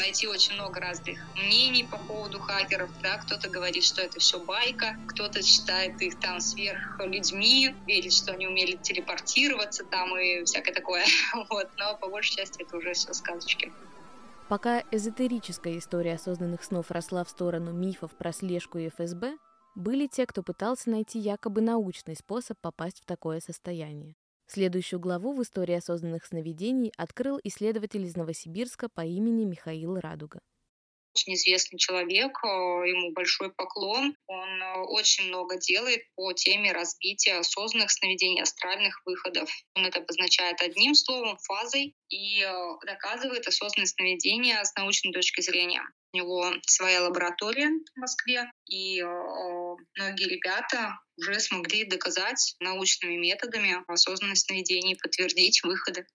найти 0.00 0.26
очень 0.26 0.54
много 0.54 0.80
разных 0.80 1.18
мнений 1.34 1.84
по 1.84 1.98
поводу 1.98 2.40
хакеров. 2.40 2.90
Да? 3.02 3.18
Кто-то 3.18 3.48
говорит, 3.48 3.84
что 3.84 4.02
это 4.02 4.20
все 4.20 4.38
байка, 4.38 4.96
кто-то 5.06 5.42
считает 5.42 6.00
их 6.02 6.18
там 6.20 6.40
сверхлюдьми, 6.40 7.74
верит, 7.86 8.12
что 8.12 8.32
они 8.32 8.46
умели 8.46 8.76
телепортироваться 8.76 9.84
там 9.84 10.16
и 10.18 10.44
всякое 10.44 10.72
такое. 10.72 11.04
Вот. 11.50 11.68
Но 11.76 11.96
по 11.96 12.08
большей 12.08 12.36
части 12.36 12.62
это 12.62 12.76
уже 12.76 12.92
все 12.94 13.12
сказочки. 13.14 13.72
Пока 14.48 14.82
эзотерическая 14.90 15.78
история 15.78 16.14
осознанных 16.14 16.62
снов 16.62 16.90
росла 16.90 17.24
в 17.24 17.30
сторону 17.30 17.72
мифов 17.72 18.10
про 18.12 18.32
слежку 18.32 18.78
и 18.78 18.90
ФСБ, 18.90 19.38
были 19.74 20.06
те, 20.06 20.26
кто 20.26 20.42
пытался 20.42 20.90
найти 20.90 21.18
якобы 21.18 21.60
научный 21.60 22.16
способ 22.16 22.58
попасть 22.60 23.00
в 23.00 23.06
такое 23.06 23.40
состояние. 23.40 24.14
Следующую 24.46 25.00
главу 25.00 25.32
в 25.32 25.42
истории 25.42 25.74
осознанных 25.74 26.26
сновидений 26.26 26.92
открыл 26.96 27.40
исследователь 27.44 28.04
из 28.04 28.16
Новосибирска 28.16 28.88
по 28.88 29.04
имени 29.04 29.44
Михаил 29.44 29.98
Радуга 29.98 30.40
очень 31.14 31.34
известный 31.34 31.78
человек, 31.78 32.38
э, 32.42 32.46
ему 32.46 33.12
большой 33.12 33.52
поклон. 33.52 34.16
Он 34.26 34.62
э, 34.62 34.80
очень 34.88 35.24
много 35.24 35.56
делает 35.56 36.02
по 36.14 36.32
теме 36.32 36.72
разбития 36.72 37.38
осознанных 37.38 37.90
сновидений, 37.90 38.42
астральных 38.42 39.02
выходов. 39.04 39.50
Он 39.74 39.86
это 39.86 40.00
обозначает 40.00 40.60
одним 40.60 40.94
словом, 40.94 41.36
фазой, 41.38 41.94
и 42.08 42.42
э, 42.42 42.86
доказывает 42.86 43.46
осознанное 43.46 43.86
сновидение 43.86 44.64
с 44.64 44.74
научной 44.74 45.12
точки 45.12 45.40
зрения. 45.40 45.82
У 46.14 46.16
него 46.18 46.52
своя 46.66 47.02
лаборатория 47.02 47.70
в 47.94 47.98
Москве, 47.98 48.50
и 48.68 49.02
многие 49.02 50.28
ребята 50.28 50.98
уже 51.16 51.40
смогли 51.40 51.86
доказать 51.86 52.54
научными 52.60 53.16
методами 53.16 53.82
осознанность 53.88 54.46
сновидений, 54.46 54.98
подтвердить 55.00 55.62
выходы. 55.62 56.06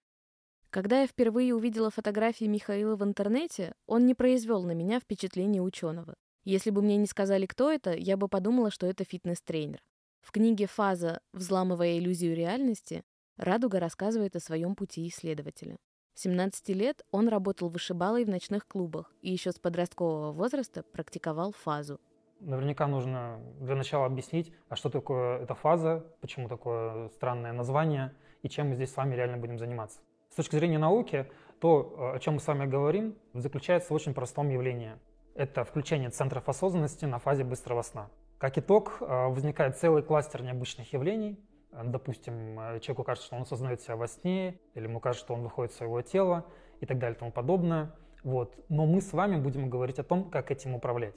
Когда 0.70 1.02
я 1.02 1.08
впервые 1.08 1.56
увидела 1.56 1.90
фотографии 1.90 2.46
Михаила 2.46 2.96
в 2.96 3.04
интернете, 3.04 3.74
он 3.88 4.06
не 4.06 4.14
произвел 4.14 4.64
на 4.64 4.74
меня 4.74 5.00
впечатление 5.00 5.62
ученого. 5.62 6.14
Если 6.44 6.70
бы 6.70 6.82
мне 6.82 6.98
не 6.98 7.08
сказали, 7.08 7.46
кто 7.46 7.72
это, 7.72 7.94
я 7.94 8.18
бы 8.18 8.28
подумала, 8.28 8.70
что 8.70 8.86
это 8.86 9.04
фитнес-тренер. 9.04 9.82
В 10.22 10.32
книге 10.32 10.68
«Фаза. 10.68 11.22
Взламывая 11.34 11.98
иллюзию 11.98 12.36
реальности» 12.36 13.04
Радуга 13.38 13.80
рассказывает 13.80 14.36
о 14.36 14.40
своем 14.40 14.76
пути 14.76 15.08
исследователя. 15.08 15.78
17 16.18 16.70
лет 16.70 17.06
он 17.12 17.28
работал 17.28 17.70
вышибалой 17.70 18.26
в 18.26 18.30
ночных 18.30 18.68
клубах 18.68 19.14
и 19.22 19.32
еще 19.32 19.52
с 19.52 19.60
подросткового 19.60 20.32
возраста 20.32 20.82
практиковал 20.82 21.52
фазу. 21.52 22.00
Наверняка 22.40 22.88
нужно 22.88 23.40
для 23.60 23.76
начала 23.76 24.08
объяснить, 24.08 24.52
а 24.68 24.76
что 24.76 24.90
такое 24.90 25.38
эта 25.44 25.54
фаза, 25.54 26.08
почему 26.22 26.50
такое 26.50 27.10
странное 27.10 27.54
название 27.54 28.16
и 28.42 28.50
чем 28.50 28.70
мы 28.70 28.76
здесь 28.76 28.92
с 28.92 28.98
вами 28.98 29.14
реально 29.14 29.38
будем 29.38 29.60
заниматься. 29.60 30.00
С 30.32 30.36
точки 30.36 30.56
зрения 30.56 30.80
науки, 30.80 31.30
то, 31.60 32.14
о 32.16 32.20
чем 32.20 32.36
мы 32.36 32.40
с 32.40 32.48
вами 32.48 32.66
говорим, 32.66 33.16
заключается 33.36 33.94
в 33.94 33.96
очень 33.96 34.16
простом 34.16 34.50
явлении. 34.50 34.94
Это 35.36 35.64
включение 35.66 36.10
центров 36.10 36.50
осознанности 36.50 37.06
на 37.06 37.20
фазе 37.20 37.44
быстрого 37.44 37.84
сна. 37.84 38.10
Как 38.40 38.58
итог, 38.58 38.98
э, 39.02 39.28
возникает 39.28 39.78
целый 39.78 40.02
кластер 40.02 40.42
необычных 40.42 40.94
явлений. 40.94 41.40
Допустим, 41.84 42.60
э, 42.60 42.80
человеку 42.80 43.04
кажется, 43.04 43.28
что 43.28 43.36
он 43.36 43.44
осознает 43.44 43.82
себя 43.82 43.96
во 43.96 44.08
сне, 44.08 44.60
или 44.74 44.84
ему 44.84 45.00
кажется, 45.00 45.26
что 45.26 45.34
он 45.34 45.44
выходит 45.44 45.72
из 45.72 45.78
своего 45.78 46.02
тела 46.02 46.46
и 46.80 46.86
так 46.86 46.98
далее 47.00 47.16
и 47.16 47.20
тому 47.20 47.32
подобное. 47.32 47.92
Вот. 48.24 48.56
Но 48.70 48.86
мы 48.86 49.02
с 49.02 49.14
вами 49.14 49.38
будем 49.38 49.70
говорить 49.70 50.00
о 50.00 50.04
том, 50.04 50.30
как 50.30 50.52
этим 50.52 50.76
управлять. 50.76 51.16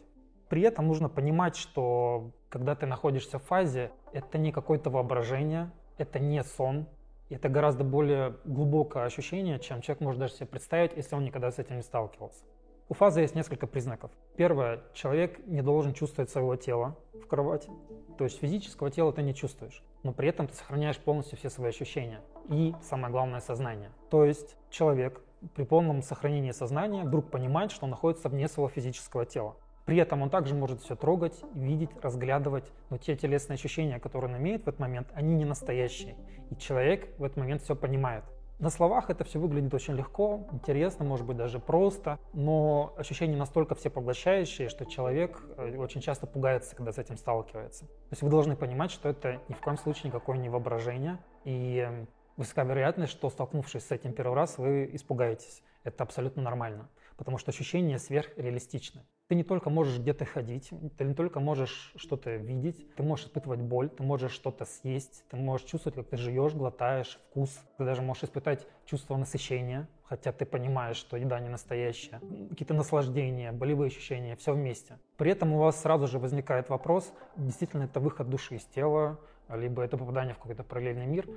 При 0.49 0.63
этом 0.63 0.89
нужно 0.89 1.09
понимать, 1.09 1.57
что 1.57 2.33
когда 2.49 2.75
ты 2.75 2.87
находишься 2.87 3.39
в 3.39 3.45
фазе, 3.45 3.93
это 4.13 4.37
не 4.37 4.53
какое-то 4.53 4.91
воображение, 4.91 5.71
это 5.97 6.19
не 6.19 6.43
сон, 6.43 6.89
это 7.31 7.49
гораздо 7.49 7.85
более 7.85 8.37
глубокое 8.45 9.05
ощущение, 9.05 9.61
чем 9.61 9.81
человек 9.81 10.01
может 10.01 10.21
даже 10.21 10.35
себе 10.35 10.47
представить, 10.47 10.97
если 10.97 11.15
он 11.15 11.25
никогда 11.25 11.51
с 11.53 11.59
этим 11.59 11.77
не 11.77 11.83
сталкивался. 11.83 12.45
У 12.89 12.95
фазы 12.95 13.21
есть 13.21 13.37
несколько 13.37 13.69
признаков. 13.69 14.11
Первое, 14.37 14.83
человек 14.95 15.47
не 15.47 15.63
должен 15.63 15.95
чувствовать 15.95 16.29
своего 16.29 16.57
тела 16.57 16.97
в 17.15 17.25
кровати. 17.29 17.71
То 18.19 18.25
есть 18.25 18.41
физического 18.41 18.91
тела 18.91 19.13
ты 19.13 19.23
не 19.23 19.33
чувствуешь, 19.33 19.85
но 20.03 20.13
при 20.13 20.29
этом 20.29 20.49
ты 20.49 20.55
сохраняешь 20.55 20.99
полностью 20.99 21.39
все 21.39 21.51
свои 21.51 21.71
ощущения. 21.71 22.21
И 22.49 22.75
самое 22.83 23.13
главное, 23.13 23.41
сознание. 23.41 23.91
То 24.11 24.25
есть 24.25 24.57
человек 24.71 25.23
при 25.55 25.65
полном 25.65 26.03
сохранении 26.03 26.53
сознания 26.53 27.05
вдруг 27.05 27.31
понимает, 27.31 27.71
что 27.71 27.85
он 27.85 27.91
находится 27.91 28.29
вне 28.29 28.49
своего 28.49 28.69
физического 28.69 29.25
тела. 29.25 29.57
При 29.87 29.97
этом 29.97 30.23
он 30.23 30.31
также 30.31 30.55
может 30.55 30.83
все 30.83 30.95
трогать, 30.95 31.43
видеть, 31.55 31.91
разглядывать, 32.03 32.71
но 32.91 32.99
те 32.99 33.17
телесные 33.17 33.55
ощущения, 33.55 33.99
которые 33.99 34.33
он 34.33 34.39
имеет 34.39 34.65
в 34.65 34.69
этот 34.69 34.79
момент, 34.79 35.09
они 35.15 35.35
не 35.35 35.45
настоящие. 35.45 36.17
И 36.51 36.57
человек 36.57 37.09
в 37.19 37.25
этот 37.25 37.39
момент 37.39 37.63
все 37.63 37.75
понимает. 37.75 38.25
На 38.61 38.69
словах 38.69 39.09
это 39.09 39.25
все 39.25 39.39
выглядит 39.39 39.73
очень 39.73 39.95
легко, 39.95 40.47
интересно, 40.53 41.03
может 41.03 41.25
быть 41.25 41.39
даже 41.39 41.59
просто, 41.59 42.19
но 42.35 42.93
ощущения 42.99 43.35
настолько 43.35 43.75
всепоглощающие, 43.75 44.69
что 44.69 44.85
человек 44.85 45.43
э, 45.57 45.79
очень 45.79 46.03
часто 46.03 46.27
пугается, 46.27 46.77
когда 46.77 46.93
с 46.93 46.99
этим 46.99 47.17
сталкивается. 47.17 47.87
То 47.87 48.11
есть 48.11 48.21
вы 48.21 48.29
должны 48.29 48.57
понимать, 48.57 48.91
что 48.91 49.09
это 49.09 49.41
ни 49.49 49.55
в 49.55 49.61
коем 49.63 49.79
случае 49.79 50.09
никакое 50.09 50.37
не 50.37 50.51
воображение, 50.51 51.17
и 51.45 51.79
эм, 51.79 52.07
высока 52.37 52.65
вероятность, 52.65 53.13
что 53.13 53.31
столкнувшись 53.31 53.87
с 53.87 53.93
этим 53.93 54.13
первый 54.13 54.35
раз, 54.35 54.59
вы 54.59 54.91
испугаетесь. 54.93 55.63
Это 55.83 56.05
абсолютно 56.05 56.43
нормально, 56.43 56.91
потому 57.17 57.39
что 57.39 57.53
ощущения 57.53 57.99
сверхреалистичны. 57.99 59.07
Ты 59.31 59.37
не 59.37 59.45
только 59.45 59.71
можешь 59.71 60.01
где-то 60.01 60.25
ходить, 60.25 60.71
ты 60.99 61.05
не 61.05 61.15
только 61.15 61.39
можешь 61.39 61.93
что-то 61.95 62.35
видеть, 62.35 62.93
ты 62.97 63.05
можешь 63.05 63.27
испытывать 63.27 63.61
боль, 63.61 63.89
ты 63.89 64.03
можешь 64.03 64.33
что-то 64.33 64.65
съесть, 64.65 65.23
ты 65.31 65.37
можешь 65.37 65.69
чувствовать, 65.69 65.95
как 65.95 66.09
ты 66.09 66.17
жуешь, 66.17 66.53
глотаешь 66.53 67.17
вкус, 67.31 67.57
ты 67.79 67.85
даже 67.85 68.03
можешь 68.03 68.25
испытать 68.25 68.67
чувство 68.87 69.17
насыщения, 69.17 69.89
хотя 70.03 70.33
ты 70.33 70.45
понимаешь, 70.45 70.97
что 70.97 71.17
еда 71.17 71.39
не 71.39 71.49
настоящая, 71.49 72.21
какие-то 72.49 72.75
наслаждения, 72.75 73.53
болевые 73.53 73.87
ощущения, 73.87 74.35
все 74.35 74.53
вместе. 74.53 74.99
При 75.17 75.31
этом 75.31 75.53
у 75.53 75.59
вас 75.59 75.81
сразу 75.81 76.09
же 76.09 76.19
возникает 76.19 76.69
вопрос, 76.69 77.13
действительно 77.37 77.85
это 77.85 78.01
выход 78.01 78.29
души 78.29 78.57
из 78.57 78.65
тела, 78.65 79.21
либо 79.49 79.85
это 79.85 79.97
попадание 79.97 80.35
в 80.35 80.39
какой-то 80.39 80.65
параллельный 80.65 81.07
мир. 81.07 81.29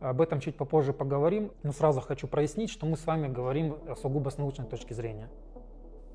Об 0.00 0.22
этом 0.22 0.40
чуть 0.40 0.56
попозже 0.56 0.94
поговорим, 0.94 1.52
но 1.62 1.72
сразу 1.72 2.00
хочу 2.00 2.28
прояснить, 2.28 2.70
что 2.70 2.86
мы 2.86 2.96
с 2.96 3.04
вами 3.04 3.28
говорим 3.28 3.76
сугубо 4.00 4.30
с 4.30 4.38
научной 4.38 4.64
точки 4.64 4.94
зрения. 4.94 5.28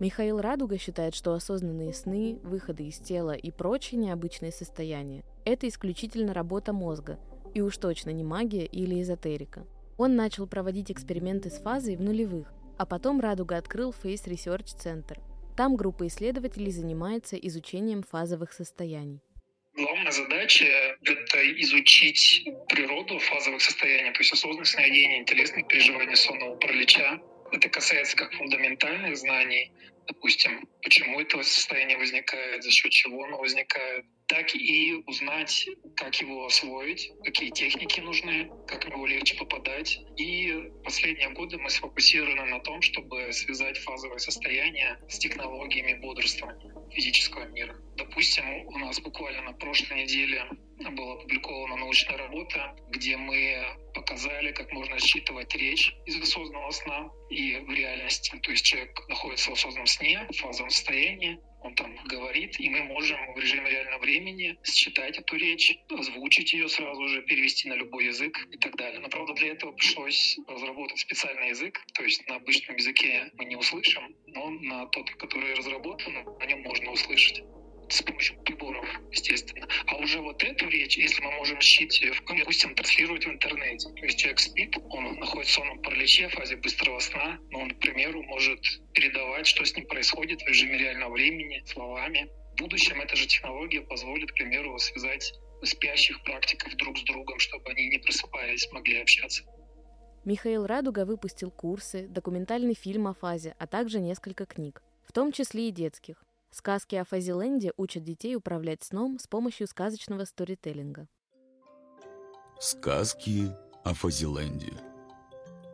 Михаил 0.02 0.42
Радуга 0.42 0.80
считает, 0.80 1.14
что 1.14 1.34
осознанные 1.34 1.94
сны, 1.94 2.40
выходы 2.42 2.88
из 2.88 2.98
тела 2.98 3.36
и 3.36 3.52
прочие 3.52 4.00
необычные 4.00 4.52
состояния– 4.52 5.24
это 5.46 5.68
исключительно 5.68 6.34
работа 6.34 6.74
мозга, 6.74 7.20
и 7.54 7.62
уж 7.62 7.78
точно 7.78 8.10
не 8.10 8.24
магия 8.24 8.66
или 8.66 9.00
эзотерика. 9.00 9.64
Он 10.00 10.16
начал 10.16 10.48
проводить 10.48 10.92
эксперименты 10.92 11.52
с 11.52 11.60
фазой 11.60 11.98
в 11.98 12.02
нулевых, 12.02 12.52
а 12.80 12.88
потом 12.88 13.20
Радуга 13.20 13.58
открыл 13.58 13.92
Face 13.92 14.26
Research 14.26 14.76
Center. 14.84 15.20
Там 15.56 15.76
группа 15.76 16.08
исследователей 16.08 16.72
занимается 16.72 17.36
изучением 17.36 18.02
фазовых 18.02 18.54
состояний. 18.54 19.22
Главная 19.76 20.12
задача— 20.12 20.66
это 21.04 21.62
изучить 21.62 22.50
природу 22.70 23.20
фазовых 23.20 23.62
состояний, 23.62 24.14
то 24.14 24.20
есть 24.20 24.34
осознанных 24.34 24.66
сновидений, 24.66 25.24
телесных 25.26 25.68
переживаний 25.68 26.16
сонного 26.16 26.56
паралича. 26.56 27.22
Это 27.52 27.68
касается 27.68 28.16
как 28.16 28.32
фундаментальных 28.32 29.18
знаний, 29.18 29.74
допустим, 30.08 30.68
почему 30.82 31.20
это 31.20 31.42
состояние 31.44 31.98
возникает, 31.98 32.64
за 32.64 32.72
счет 32.72 32.92
чего 32.92 33.24
оно 33.24 33.38
возникает, 33.38 34.06
так 34.28 34.56
и 34.56 34.94
узнать, 35.08 35.68
как 35.96 36.16
его 36.22 36.46
освоить, 36.46 37.12
какие 37.24 37.50
техники 37.50 38.00
нужны, 38.00 38.50
как 38.68 38.86
в 38.86 38.90
него 38.90 39.06
легче 39.06 39.36
попадать. 39.36 40.00
И 40.18 40.72
последние 40.84 41.30
годы 41.32 41.58
мы 41.58 41.70
сфокусированы 41.70 42.46
на 42.46 42.60
том, 42.62 42.82
чтобы 42.82 43.32
связать 43.34 43.78
фазовое 43.80 44.20
состояние 44.20 44.98
с 45.10 45.20
технологиями 45.20 46.00
бодрствования 46.00 46.71
физического 46.94 47.46
мира. 47.46 47.76
Допустим, 47.98 48.46
у 48.68 48.78
нас 48.78 49.00
буквально 49.00 49.42
на 49.42 49.54
прошлой 49.54 50.04
неделе 50.04 50.46
была 50.92 51.14
опубликована 51.14 51.76
научная 51.78 52.18
работа, 52.18 52.76
где 52.90 53.18
мы 53.18 53.64
показали, 53.94 54.52
как 54.52 54.72
можно 54.72 55.00
считывать 55.00 55.54
речь 55.56 55.94
из 56.06 56.22
осознанного 56.22 56.72
сна 56.72 57.10
и 57.30 57.58
в 57.58 57.70
реальности. 57.72 58.38
То 58.42 58.52
есть 58.52 58.66
человек 58.66 59.08
находится 59.08 59.52
в 59.52 59.54
осознанном 59.54 59.88
сне, 59.88 60.28
в 60.30 60.36
фазовом 60.36 60.70
состоянии, 60.70 61.40
он 61.62 61.76
там 61.76 61.96
говорит, 62.06 62.60
и 62.60 62.70
мы 62.70 62.84
можем 62.84 63.18
в 63.34 63.40
режиме 63.40 63.70
реального 63.70 64.00
времени 64.00 64.58
считать 64.64 65.18
эту 65.18 65.36
речь, 65.36 65.78
озвучить 65.90 66.54
ее 66.54 66.68
сразу 66.70 67.08
же, 67.08 67.22
перевести 67.24 67.70
на 67.70 67.74
любой 67.74 68.06
язык 68.06 68.48
и 68.52 68.58
так 68.58 68.76
далее. 68.76 69.00
Но, 69.00 69.10
правда, 69.10 69.34
для 69.34 69.50
этого 69.50 69.72
пришлось 69.72 70.38
разработать 70.48 71.00
специальный 71.00 71.50
язык, 71.50 71.80
то 71.94 72.04
есть 72.04 72.28
на 72.28 72.36
обычном 72.36 72.78
языке 72.78 73.32
мы 73.34 73.46
не 73.46 73.56
услышим, 73.56 74.16
но 74.28 74.50
на 74.50 74.86
тот, 74.88 75.10
который 75.12 75.54
разработан, 75.54 76.14
на 76.40 76.46
нем 76.46 76.62
можно 76.62 76.92
услышать 76.92 77.44
с 77.92 78.02
помощью 78.02 78.38
приборов, 78.44 78.86
естественно. 79.12 79.68
А 79.88 79.96
уже 79.98 80.20
вот 80.22 80.44
эту 80.44 80.68
речь, 80.70 80.98
если 80.98 81.22
мы 81.22 81.32
можем 81.32 81.60
щит, 81.62 81.92
допустим, 82.28 82.76
транслировать 82.76 83.26
в 83.26 83.30
интернете. 83.30 83.90
То 83.90 84.06
есть 84.06 84.20
человек 84.20 84.40
спит, 84.40 84.78
он 84.90 85.20
находится 85.20 85.54
в 85.54 85.56
сонном 85.56 85.82
параличе, 85.82 86.28
в 86.30 86.34
фазе 86.34 86.56
быстрого 86.58 87.00
сна, 87.00 87.40
но 87.50 87.60
он, 87.60 87.72
к 87.72 87.80
примеру, 87.80 88.24
может 88.24 88.60
передавать, 88.94 89.48
что 89.48 89.66
с 89.66 89.76
ним 89.76 89.86
происходит 89.88 90.42
в 90.42 90.48
режиме 90.48 90.78
реального 90.78 91.14
времени, 91.14 91.64
словами. 91.66 92.30
В 92.54 92.62
будущем 92.62 93.00
эта 93.02 93.16
же 93.16 93.28
технология 93.28 93.82
позволит, 93.82 94.32
к 94.32 94.36
примеру, 94.36 94.78
связать 94.80 95.34
спящих 95.64 96.24
практиков 96.24 96.76
друг 96.76 96.98
с 96.98 97.04
другом, 97.04 97.40
чтобы 97.40 97.70
они 97.70 97.88
не 97.90 97.98
просыпаясь, 98.00 98.72
могли 98.72 99.00
общаться. 99.02 99.44
Михаил 100.24 100.68
Радуга 100.68 101.06
выпустил 101.06 101.50
курсы, 101.50 102.08
документальный 102.08 102.76
фильм 102.76 103.08
о 103.08 103.14
фазе, 103.14 103.56
а 103.58 103.68
также 103.68 104.00
несколько 104.00 104.46
книг, 104.46 104.84
в 105.04 105.12
том 105.12 105.32
числе 105.32 105.70
и 105.70 105.72
детских. 105.72 106.24
Сказки 106.54 106.96
о 106.96 107.06
Фазиленде 107.06 107.72
учат 107.78 108.04
детей 108.04 108.36
управлять 108.36 108.84
сном 108.84 109.20
с 109.20 109.28
помощью 109.28 109.68
сказочного 109.68 110.26
сторителлинга. 110.26 111.08
Сказки 112.60 113.50
о 113.86 113.94
Фазиленде. 113.94 114.74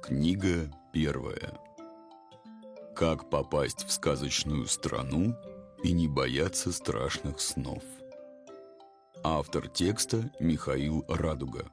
Книга 0.04 0.72
первая. 0.94 1.60
Как 2.96 3.32
попасть 3.32 3.86
в 3.86 3.92
сказочную 3.92 4.68
страну 4.68 5.36
и 5.84 5.94
не 5.94 6.08
бояться 6.08 6.72
страшных 6.72 7.42
снов. 7.42 7.84
Автор 9.24 9.68
текста 9.68 10.32
Михаил 10.40 11.04
Радуга. 11.08 11.72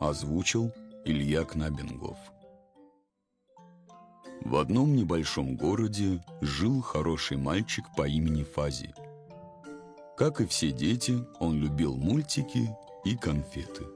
Озвучил 0.00 0.72
Илья 1.04 1.44
Кнабингов. 1.44 2.16
В 4.44 4.56
одном 4.56 4.96
небольшом 4.96 5.56
городе 5.56 6.20
жил 6.40 6.82
хороший 6.82 7.36
мальчик 7.36 7.84
по 7.96 8.08
имени 8.08 8.42
Фази. 8.42 8.92
Как 10.16 10.40
и 10.40 10.46
все 10.46 10.72
дети, 10.72 11.24
он 11.38 11.58
любил 11.58 11.96
мультики 11.96 12.68
и 13.04 13.16
конфеты. 13.16 13.86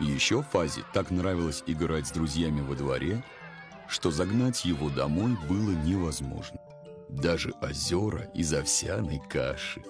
Еще 0.00 0.42
Фази 0.42 0.82
так 0.92 1.10
нравилось 1.10 1.62
играть 1.66 2.08
с 2.08 2.10
друзьями 2.10 2.60
во 2.60 2.74
дворе, 2.74 3.24
что 3.88 4.10
загнать 4.10 4.64
его 4.64 4.90
домой 4.90 5.36
было 5.48 5.70
невозможно. 5.70 6.58
Даже 7.08 7.52
озера 7.62 8.28
из 8.34 8.52
овсяной 8.52 9.20
каши. 9.30 9.80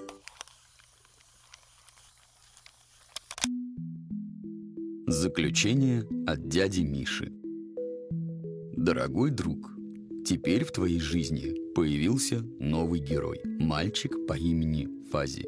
Заключение 5.07 6.07
от 6.27 6.49
дяди 6.49 6.83
Миши– 6.83 7.33
Дорогой 8.87 9.33
друг, 9.33 9.73
теперь 10.25 10.63
в 10.63 10.71
твоей 10.71 11.01
жизни 11.01 11.73
появился 11.75 12.45
новый 12.61 13.01
герой, 13.01 13.41
мальчик 13.45 14.15
по 14.29 14.35
имени 14.35 14.89
Фази. 15.11 15.45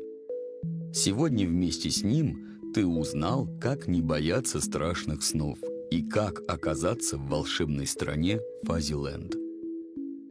Сегодня 0.92 1.46
вместе 1.46 1.88
с 1.88 2.02
ним 2.02 2.72
ты 2.74 2.84
узнал, 2.84 3.48
как 3.60 3.86
не 3.86 4.02
бояться 4.02 4.60
страшных 4.60 5.22
снов 5.22 5.56
и 5.92 6.02
как 6.02 6.42
оказаться 6.48 7.16
в 7.16 7.28
волшебной 7.28 7.86
стране 7.86 8.40
Фазиленд. 8.64 9.36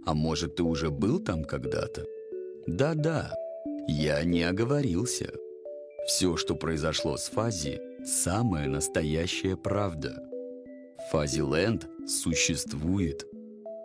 А 0.05 0.13
может, 0.13 0.57
ты 0.57 0.63
уже 0.63 0.89
был 0.89 1.19
там 1.19 1.45
когда-то? 1.45 2.05
Да-да, 2.67 3.33
я 3.87 4.21
не 4.25 4.43
оговорился. 4.43 5.31
Все, 6.07 6.35
что 6.35 6.55
произошло 6.55 7.15
с 7.15 7.29
Фази, 7.29 7.79
самая 8.03 8.67
настоящая 8.67 9.55
правда– 9.55 10.21
Фазиленд 11.11 11.87
существует, 12.05 13.25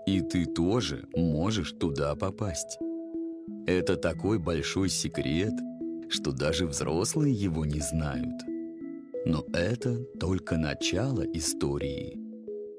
и 0.06 0.20
ты 0.22 0.44
тоже 0.44 1.06
можешь 1.14 1.70
туда 1.70 2.16
попасть. 2.16 2.78
Это 3.64 3.96
такой 3.96 4.40
большой 4.40 4.88
секрет, 4.88 5.52
что 6.08 6.32
даже 6.32 6.66
взрослые 6.66 7.32
его 7.32 7.64
не 7.64 7.78
знают. 7.78 8.42
Но 9.24 9.46
это 9.52 10.02
только 10.18 10.56
начало 10.56 11.22
истории. 11.22 12.18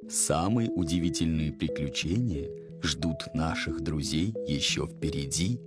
Самые 0.10 0.70
удивительные 0.70 1.54
приключения 1.54 2.50
ждут 2.82 3.34
наших 3.34 3.80
друзей 3.80 4.34
еще 4.46 4.88
впереди. 4.88 5.62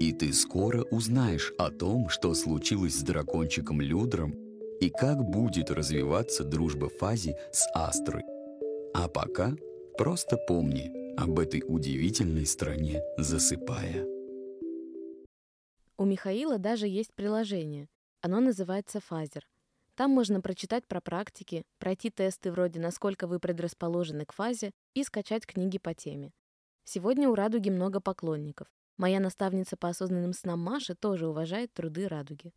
И 0.00 0.12
ты 0.12 0.32
скоро 0.32 0.82
узнаешь 0.90 1.52
о 1.56 1.70
том, 1.70 2.08
что 2.08 2.34
случилось 2.34 2.96
с 2.98 3.02
дракончиком 3.02 3.80
Людром 3.80 4.34
и 4.82 4.90
как 4.90 5.22
будет 5.22 5.70
развиваться 5.70 6.42
дружба 6.42 6.88
Фази 6.88 7.36
с 7.52 7.70
Астрой. 7.72 8.24
А 8.92 9.06
пока 9.06 9.52
просто 9.96 10.36
помни 10.36 10.90
об 11.16 11.38
этой 11.38 11.62
удивительной 11.64 12.46
стране, 12.46 13.00
засыпая. 13.16 14.04
У 15.98 16.04
Михаила 16.04 16.58
даже 16.58 16.88
есть 16.88 17.14
приложение. 17.14 17.88
Оно 18.22 18.40
называется 18.40 18.98
«Фазер». 18.98 19.46
Там 19.94 20.10
можно 20.10 20.40
прочитать 20.40 20.84
про 20.88 21.00
практики, 21.00 21.62
пройти 21.78 22.10
тесты 22.10 22.50
вроде 22.50 22.80
«Насколько 22.80 23.28
вы 23.28 23.38
предрасположены 23.38 24.24
к 24.24 24.32
фазе», 24.32 24.72
и 24.94 25.04
скачать 25.04 25.46
книги 25.46 25.78
по 25.78 25.94
теме. 25.94 26.32
Сегодня 26.82 27.28
у 27.28 27.36
«Радуги» 27.36 27.70
много 27.70 28.00
поклонников. 28.00 28.66
Моя 28.96 29.20
наставница 29.20 29.76
по 29.76 29.90
осознанным 29.90 30.32
снам 30.32 30.58
Маша 30.58 30.96
тоже 30.96 31.28
уважает 31.28 31.72
труды 31.72 32.08
«Радуги». 32.08 32.52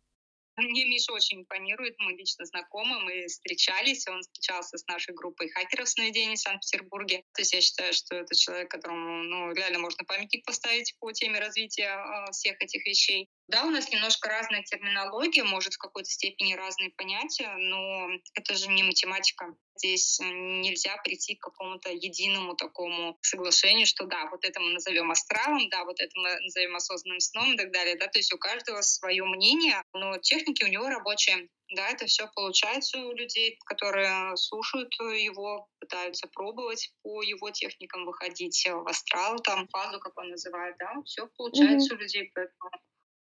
Мне 0.56 0.86
Миша 0.86 1.12
очень 1.12 1.40
импонирует, 1.40 1.96
мы 1.98 2.12
лично 2.12 2.46
знакомы, 2.46 2.98
мы 3.00 3.26
встречались, 3.26 4.06
он 4.08 4.22
встречался 4.22 4.78
с 4.78 4.86
нашей 4.86 5.14
группой 5.14 5.50
хакеров 5.50 5.86
сновидений 5.86 6.36
в 6.36 6.40
Санкт-Петербурге. 6.40 7.24
То 7.34 7.42
есть 7.42 7.52
я 7.52 7.60
считаю, 7.60 7.92
что 7.92 8.16
это 8.16 8.34
человек, 8.34 8.70
которому 8.70 9.22
ну, 9.24 9.52
реально 9.52 9.80
можно 9.80 10.04
памятник 10.04 10.46
поставить 10.46 10.94
по 10.98 11.12
теме 11.12 11.40
развития 11.40 11.90
э, 11.90 12.32
всех 12.32 12.60
этих 12.62 12.86
вещей. 12.86 13.28
Да, 13.48 13.64
у 13.64 13.70
нас 13.70 13.88
немножко 13.90 14.28
разная 14.28 14.64
терминология, 14.64 15.44
может, 15.44 15.74
в 15.74 15.78
какой-то 15.78 16.10
степени 16.10 16.54
разные 16.54 16.90
понятия, 16.90 17.54
но 17.56 18.08
это 18.34 18.54
же 18.54 18.68
не 18.68 18.82
математика. 18.82 19.54
Здесь 19.76 20.18
нельзя 20.20 20.96
прийти 21.04 21.36
к 21.36 21.42
какому-то 21.42 21.90
единому 21.90 22.56
такому 22.56 23.16
соглашению, 23.20 23.86
что 23.86 24.06
да, 24.06 24.28
вот 24.30 24.44
это 24.44 24.58
мы 24.58 24.70
назовем 24.70 25.12
астралом, 25.12 25.68
да, 25.68 25.84
вот 25.84 26.00
это 26.00 26.10
мы 26.18 26.40
назовем 26.40 26.74
осознанным 26.74 27.20
сном 27.20 27.54
и 27.54 27.56
так 27.56 27.70
далее. 27.72 27.96
Да, 27.96 28.08
то 28.08 28.18
есть 28.18 28.32
у 28.32 28.38
каждого 28.38 28.80
свое 28.80 29.24
мнение, 29.24 29.80
но 29.92 30.18
техники 30.18 30.64
у 30.64 30.68
него 30.68 30.88
рабочие. 30.88 31.48
Да, 31.68 31.88
это 31.88 32.06
все 32.06 32.28
получается 32.34 32.98
у 32.98 33.12
людей, 33.12 33.58
которые 33.66 34.36
слушают 34.36 34.92
его, 34.94 35.68
пытаются 35.80 36.28
пробовать 36.28 36.92
по 37.02 37.22
его 37.22 37.50
техникам 37.50 38.06
выходить 38.06 38.66
в 38.68 38.88
астрал, 38.88 39.38
там, 39.40 39.68
фазу, 39.68 39.98
как 39.98 40.16
он 40.16 40.30
называет, 40.30 40.76
да, 40.78 40.94
все 41.04 41.28
получается 41.36 41.92
mm-hmm. 41.92 41.98
у 41.98 42.00
людей, 42.00 42.30
поэтому 42.34 42.70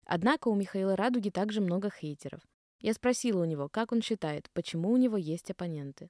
Однако 0.10 0.48
у 0.48 0.56
Михаила 0.56 0.96
Радуги 0.96 1.30
также 1.30 1.60
много 1.60 1.89
хейтеров. 1.89 2.39
Я 2.80 2.93
спросила 2.93 3.41
у 3.41 3.46
него, 3.46 3.67
как 3.67 3.91
он 3.91 4.02
считает, 4.02 4.50
почему 4.54 4.91
у 4.91 4.98
него 4.98 5.17
есть 5.17 5.52
оппоненты. 5.52 6.10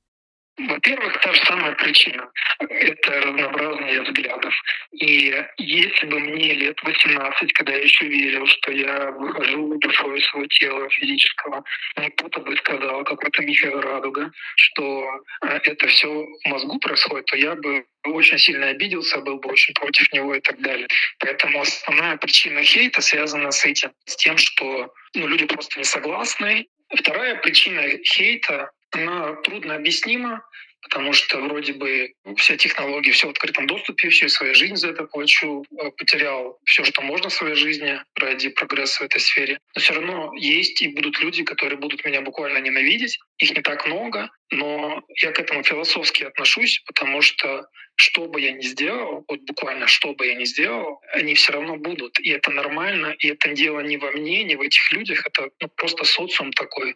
Во-первых, 0.57 1.21
та 1.21 1.33
же 1.33 1.45
самая 1.45 1.73
причина. 1.73 2.31
Это 2.57 3.21
разнообразные 3.21 4.01
взглядов. 4.01 4.53
И 4.91 5.45
если 5.57 6.07
бы 6.07 6.19
мне 6.19 6.53
лет 6.53 6.81
18, 6.83 7.53
когда 7.53 7.73
я 7.73 7.83
еще 7.83 8.07
верил, 8.07 8.45
что 8.47 8.71
я 8.71 9.11
выхожу 9.11 9.77
душой 9.77 10.19
своего 10.23 10.47
тела 10.47 10.89
физического, 10.89 11.63
мне 11.95 12.09
кто-то 12.09 12.39
бы 12.39 12.57
сказал, 12.57 13.03
какой-то 13.03 13.43
Михаил 13.43 13.81
Радуга, 13.81 14.31
что 14.55 15.07
э, 15.43 15.59
это 15.63 15.87
все 15.87 16.07
в 16.07 16.47
мозгу 16.47 16.79
происходит, 16.79 17.25
то 17.27 17.37
я 17.37 17.53
бы 17.53 17.85
очень 18.05 18.39
сильно 18.39 18.69
обиделся, 18.69 19.19
был 19.19 19.37
бы 19.37 19.49
очень 19.49 19.75
против 19.75 20.11
него 20.11 20.33
и 20.33 20.41
так 20.41 20.59
далее. 20.59 20.87
Поэтому 21.19 21.61
основная 21.61 22.17
причина 22.17 22.63
хейта 22.63 23.01
связана 23.01 23.51
с 23.51 23.63
этим, 23.63 23.91
с 24.05 24.15
тем, 24.15 24.37
что 24.37 24.91
ну, 25.13 25.27
люди 25.27 25.45
просто 25.45 25.77
не 25.77 25.85
согласны. 25.85 26.67
Вторая 26.89 27.35
причина 27.35 27.83
хейта 28.03 28.71
она 28.91 29.33
трудно 29.43 29.75
объяснима, 29.75 30.43
потому 30.81 31.13
что 31.13 31.39
вроде 31.41 31.73
бы 31.73 32.13
вся 32.37 32.55
технология, 32.55 33.11
все 33.11 33.27
в 33.27 33.31
открытом 33.31 33.67
доступе, 33.67 34.09
всю 34.09 34.29
свою 34.29 34.55
жизнь 34.55 34.75
за 34.75 34.89
это 34.89 35.03
плачу, 35.03 35.65
э, 35.71 35.91
потерял 35.97 36.59
все, 36.65 36.83
что 36.83 37.01
можно 37.01 37.29
в 37.29 37.33
своей 37.33 37.55
жизни 37.55 38.01
ради 38.15 38.49
прогресса 38.49 39.03
в 39.03 39.05
этой 39.05 39.19
сфере. 39.19 39.59
Но 39.75 39.81
все 39.81 39.93
равно 39.93 40.31
есть 40.35 40.81
и 40.81 40.87
будут 40.87 41.19
люди, 41.19 41.43
которые 41.43 41.77
будут 41.77 42.05
меня 42.05 42.21
буквально 42.21 42.59
ненавидеть. 42.59 43.19
Их 43.39 43.55
не 43.55 43.61
так 43.61 43.85
много, 43.87 44.29
но 44.51 45.03
я 45.21 45.31
к 45.31 45.39
этому 45.39 45.63
философски 45.63 46.23
отношусь, 46.23 46.81
потому 46.85 47.21
что 47.21 47.67
что 47.99 48.27
бы 48.27 48.39
я 48.39 48.51
ни 48.51 48.61
сделал, 48.61 49.25
вот 49.27 49.39
буквально 49.41 49.87
что 49.87 50.13
бы 50.13 50.27
я 50.27 50.35
ни 50.35 50.45
сделал, 50.45 51.01
они 51.13 51.33
все 51.33 51.53
равно 51.53 51.77
будут. 51.77 52.19
И 52.19 52.29
это 52.29 52.51
нормально, 52.51 53.15
и 53.17 53.29
это 53.29 53.49
дело 53.49 53.79
не 53.79 53.97
во 53.97 54.11
мне, 54.11 54.43
не 54.43 54.55
в 54.55 54.61
этих 54.61 54.91
людях, 54.91 55.25
это 55.25 55.49
ну, 55.59 55.67
просто 55.75 56.05
социум 56.05 56.53
такой. 56.53 56.95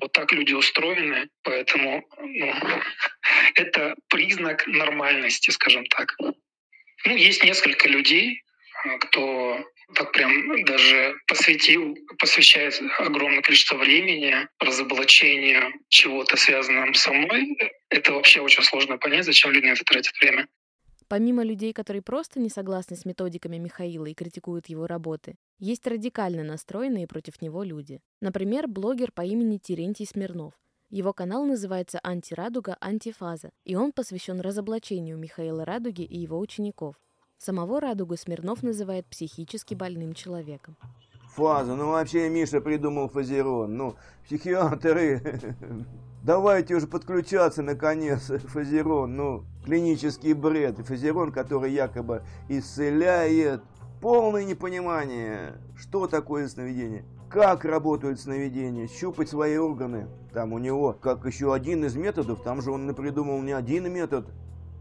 Вот 0.00 0.12
так 0.12 0.32
люди 0.32 0.52
устроены, 0.52 1.28
поэтому 1.42 2.04
ну, 2.18 2.52
это 3.54 3.94
признак 4.08 4.66
нормальности, 4.66 5.50
скажем 5.50 5.86
так. 5.86 6.14
Ну, 6.18 7.16
есть 7.16 7.44
несколько 7.44 7.88
людей, 7.88 8.42
а, 8.84 8.98
кто 8.98 9.64
так 9.94 10.12
прям 10.12 10.64
даже 10.64 11.14
посвятил, 11.26 11.96
посвящает 12.18 12.80
огромное 12.98 13.42
количество 13.42 13.76
времени 13.76 14.48
разоблачению 14.58 15.74
чего-то 15.88 16.36
связанного 16.36 16.92
со 16.94 17.12
мной. 17.12 17.56
Это 17.90 18.12
вообще 18.12 18.40
очень 18.40 18.62
сложно 18.62 18.96
понять, 18.96 19.24
зачем 19.24 19.52
люди 19.52 19.66
на 19.66 19.72
это 19.72 19.84
тратят 19.84 20.14
время. 20.20 20.46
Помимо 21.08 21.44
людей, 21.44 21.72
которые 21.72 22.02
просто 22.02 22.40
не 22.40 22.48
согласны 22.48 22.96
с 22.96 23.04
методиками 23.04 23.58
Михаила 23.58 24.06
и 24.06 24.14
критикуют 24.14 24.66
его 24.68 24.86
работы, 24.86 25.36
есть 25.58 25.86
радикально 25.86 26.42
настроенные 26.42 27.06
против 27.06 27.42
него 27.42 27.62
люди. 27.62 28.00
Например, 28.20 28.66
блогер 28.66 29.12
по 29.12 29.22
имени 29.22 29.58
Терентий 29.58 30.06
Смирнов. 30.06 30.54
Его 30.90 31.12
канал 31.12 31.44
называется 31.44 32.00
«Антирадуга. 32.02 32.76
Антифаза», 32.80 33.50
и 33.64 33.74
он 33.74 33.92
посвящен 33.92 34.40
разоблачению 34.40 35.18
Михаила 35.18 35.64
Радуги 35.64 36.02
и 36.02 36.18
его 36.18 36.38
учеников. 36.38 36.96
Самого 37.36 37.80
Радугу 37.80 38.16
Смирнов 38.16 38.62
называет 38.62 39.06
психически 39.06 39.74
больным 39.74 40.14
человеком. 40.14 40.76
Фаза, 41.34 41.74
ну 41.74 41.88
вообще 41.88 42.28
Миша 42.28 42.60
придумал 42.60 43.08
фазерон. 43.08 43.76
Ну, 43.76 43.96
психиатры, 44.24 45.20
давайте 46.24 46.74
уже 46.74 46.86
подключаться 46.86 47.62
наконец, 47.62 48.30
фазерон. 48.48 49.16
Ну, 49.16 49.44
клинический 49.64 50.32
бред. 50.32 50.78
Фазерон, 50.78 51.30
который 51.30 51.72
якобы 51.72 52.22
исцеляет. 52.48 53.62
Полное 54.00 54.44
непонимание, 54.44 55.54
что 55.76 56.06
такое 56.06 56.48
сновидение. 56.48 57.04
Как 57.30 57.64
работают 57.64 58.20
сновидения, 58.20 58.86
щупать 58.86 59.28
свои 59.28 59.56
органы. 59.56 60.08
Там 60.32 60.52
у 60.52 60.58
него, 60.58 60.92
как 60.92 61.24
еще 61.24 61.54
один 61.54 61.84
из 61.84 61.94
методов, 61.96 62.42
там 62.42 62.60
же 62.60 62.70
он 62.70 62.92
придумал 62.94 63.40
не 63.40 63.52
один 63.52 63.90
метод, 63.90 64.26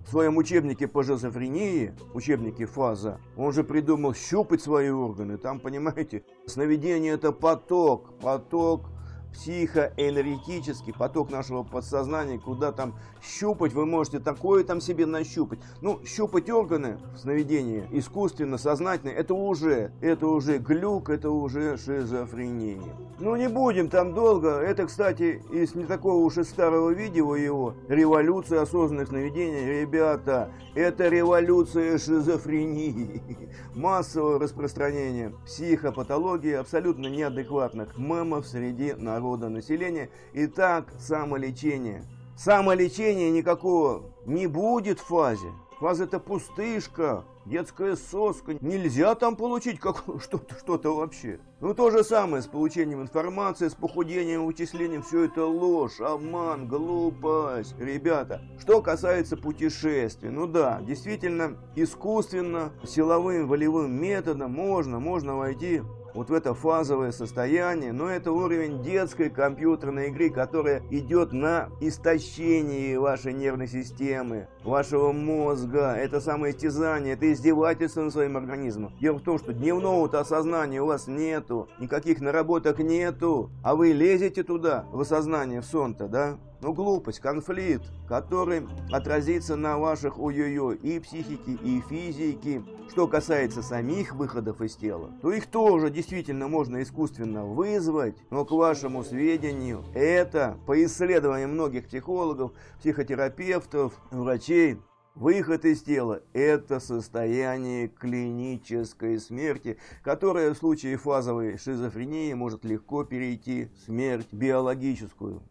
в 0.05 0.09
своем 0.09 0.35
учебнике 0.35 0.87
по 0.87 1.03
шизофрении, 1.03 1.93
учебнике 2.13 2.65
ФАЗа, 2.65 3.21
он 3.37 3.53
же 3.53 3.63
придумал 3.63 4.13
щупать 4.13 4.61
свои 4.61 4.89
органы. 4.89 5.37
Там, 5.37 5.61
понимаете, 5.61 6.23
сновидение 6.45 7.13
это 7.13 7.31
поток, 7.31 8.19
поток 8.19 8.89
психоэнергетический 9.33 10.93
поток 10.93 11.31
нашего 11.31 11.63
подсознания, 11.63 12.39
куда 12.39 12.71
там 12.71 12.95
щупать, 13.21 13.73
вы 13.73 13.85
можете 13.85 14.19
такое 14.19 14.63
там 14.63 14.79
себе 14.79 15.05
нащупать. 15.05 15.59
Ну, 15.81 15.99
щупать 16.05 16.49
органы 16.49 16.97
в 17.15 17.19
сновидении 17.19 17.85
искусственно, 17.91 18.57
сознательно, 18.57 19.11
это 19.11 19.33
уже, 19.33 19.91
это 20.01 20.27
уже 20.27 20.57
глюк, 20.59 21.09
это 21.09 21.31
уже 21.31 21.77
шизофрения. 21.77 22.81
Ну, 23.19 23.35
не 23.35 23.49
будем 23.49 23.89
там 23.89 24.13
долго. 24.13 24.59
Это, 24.59 24.85
кстати, 24.85 25.41
из 25.51 25.75
не 25.75 25.85
такого 25.85 26.23
уж 26.23 26.37
и 26.37 26.43
старого 26.43 26.91
видео 26.91 27.35
его, 27.35 27.75
революция 27.87 28.61
осознанных 28.61 29.09
сновидений. 29.09 29.81
Ребята, 29.81 30.51
это 30.75 31.07
революция 31.07 31.97
шизофрении. 31.97 33.21
Массовое 33.75 34.39
распространение 34.39 35.33
психопатологии 35.45 36.53
абсолютно 36.53 37.07
неадекватных 37.07 37.97
мемов 37.97 38.47
среди 38.47 38.93
народа 38.93 39.22
народа 39.23 39.49
населения. 39.49 40.09
Итак, 40.33 40.93
самолечение. 40.99 42.03
Самолечения 42.35 43.31
никакого 43.31 44.03
не 44.25 44.47
будет 44.47 44.99
в 44.99 45.05
фазе. 45.05 45.47
Фаза 45.79 46.05
это 46.05 46.19
пустышка, 46.19 47.23
детская 47.45 47.95
соска. 47.95 48.55
Нельзя 48.61 49.15
там 49.15 49.35
получить 49.35 49.79
что-то 50.21 50.55
что 50.57 50.77
то 50.77 50.95
вообще. 50.95 51.39
Ну 51.61 51.73
то 51.73 51.89
же 51.89 52.03
самое 52.03 52.43
с 52.43 52.47
получением 52.47 53.01
информации, 53.01 53.69
с 53.69 53.73
похудением, 53.73 54.45
вычислением. 54.45 55.03
Все 55.03 55.25
это 55.25 55.45
ложь, 55.45 55.99
обман, 55.99 56.67
глупость. 56.67 57.75
Ребята, 57.79 58.41
что 58.59 58.81
касается 58.81 59.37
путешествий. 59.37 60.29
Ну 60.29 60.47
да, 60.47 60.81
действительно, 60.81 61.57
искусственно, 61.75 62.71
силовым, 62.85 63.47
волевым 63.47 63.91
методом 63.91 64.51
можно, 64.51 64.99
можно 64.99 65.37
войти 65.37 65.81
вот 66.13 66.29
в 66.29 66.33
это 66.33 66.53
фазовое 66.53 67.11
состояние, 67.11 67.91
но 67.91 68.09
это 68.09 68.31
уровень 68.31 68.81
детской 68.81 69.29
компьютерной 69.29 70.09
игры, 70.09 70.29
которая 70.29 70.81
идет 70.89 71.33
на 71.33 71.69
истощение 71.81 72.99
вашей 72.99 73.33
нервной 73.33 73.67
системы, 73.67 74.47
вашего 74.63 75.11
мозга. 75.11 75.95
Это 75.97 76.21
самоистязание, 76.21 77.13
это 77.13 77.31
издевательство 77.31 78.01
над 78.01 78.13
своим 78.13 78.37
организмом. 78.37 78.93
Дело 78.99 79.17
в 79.17 79.23
том, 79.23 79.39
что 79.39 79.53
дневного-то 79.53 80.19
осознания 80.19 80.81
у 80.81 80.85
вас 80.85 81.07
нету, 81.07 81.67
никаких 81.79 82.21
наработок 82.21 82.79
нету, 82.79 83.49
а 83.63 83.75
вы 83.75 83.91
лезете 83.91 84.43
туда, 84.43 84.85
в 84.91 85.01
осознание, 85.01 85.61
в 85.61 85.65
сон-то, 85.65 86.07
да? 86.07 86.37
Ну, 86.63 86.71
глупость, 86.71 87.19
конфликт, 87.19 87.83
который 88.07 88.65
отразится 88.89 89.57
на 89.57 89.77
ваших 89.77 90.17
ой-ой-ой 90.17 90.77
и 90.77 90.97
психике, 90.97 91.51
и 91.61 91.81
физике. 91.81 92.63
Что 92.89 93.05
касается 93.05 93.61
самих 93.61 94.15
выходов 94.15 94.61
из 94.61 94.77
тела, 94.77 95.11
то 95.21 95.33
их 95.33 95.47
тоже 95.47 95.89
действительно 95.89 96.47
можно 96.47 96.81
искусственно 96.81 97.43
вызвать, 97.43 98.15
но 98.29 98.45
к 98.45 98.51
вашему 98.51 99.03
сведению, 99.03 99.83
это, 99.93 100.57
по 100.65 100.81
исследованиям 100.85 101.51
многих 101.51 101.87
психологов, 101.87 102.53
психотерапевтов, 102.79 103.93
врачей, 104.09 104.79
Выход 105.15 105.63
из 105.63 105.83
тела– 105.83 106.23
это 106.33 106.79
состояние 106.79 107.87
клинической 107.87 109.19
смерти, 109.19 109.77
которое 110.01 110.51
в 110.51 110.57
случае 110.57 110.97
фазовой 110.97 111.59
шизофрении 111.59 112.33
может 112.33 112.65
легко 112.65 113.03
перейти 113.03 113.69
в 113.75 113.85
смерть 113.85 114.27
биологическую. 114.31 115.43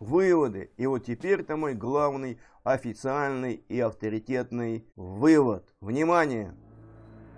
Выводы. 0.00 0.70
И 0.76 0.86
вот 0.86 1.04
теперь-то 1.04 1.56
мой 1.56 1.74
главный 1.74 2.38
официальный 2.64 3.62
и 3.68 3.78
авторитетный 3.78 4.84
вывод. 4.96 5.64
Внимание! 5.80 6.54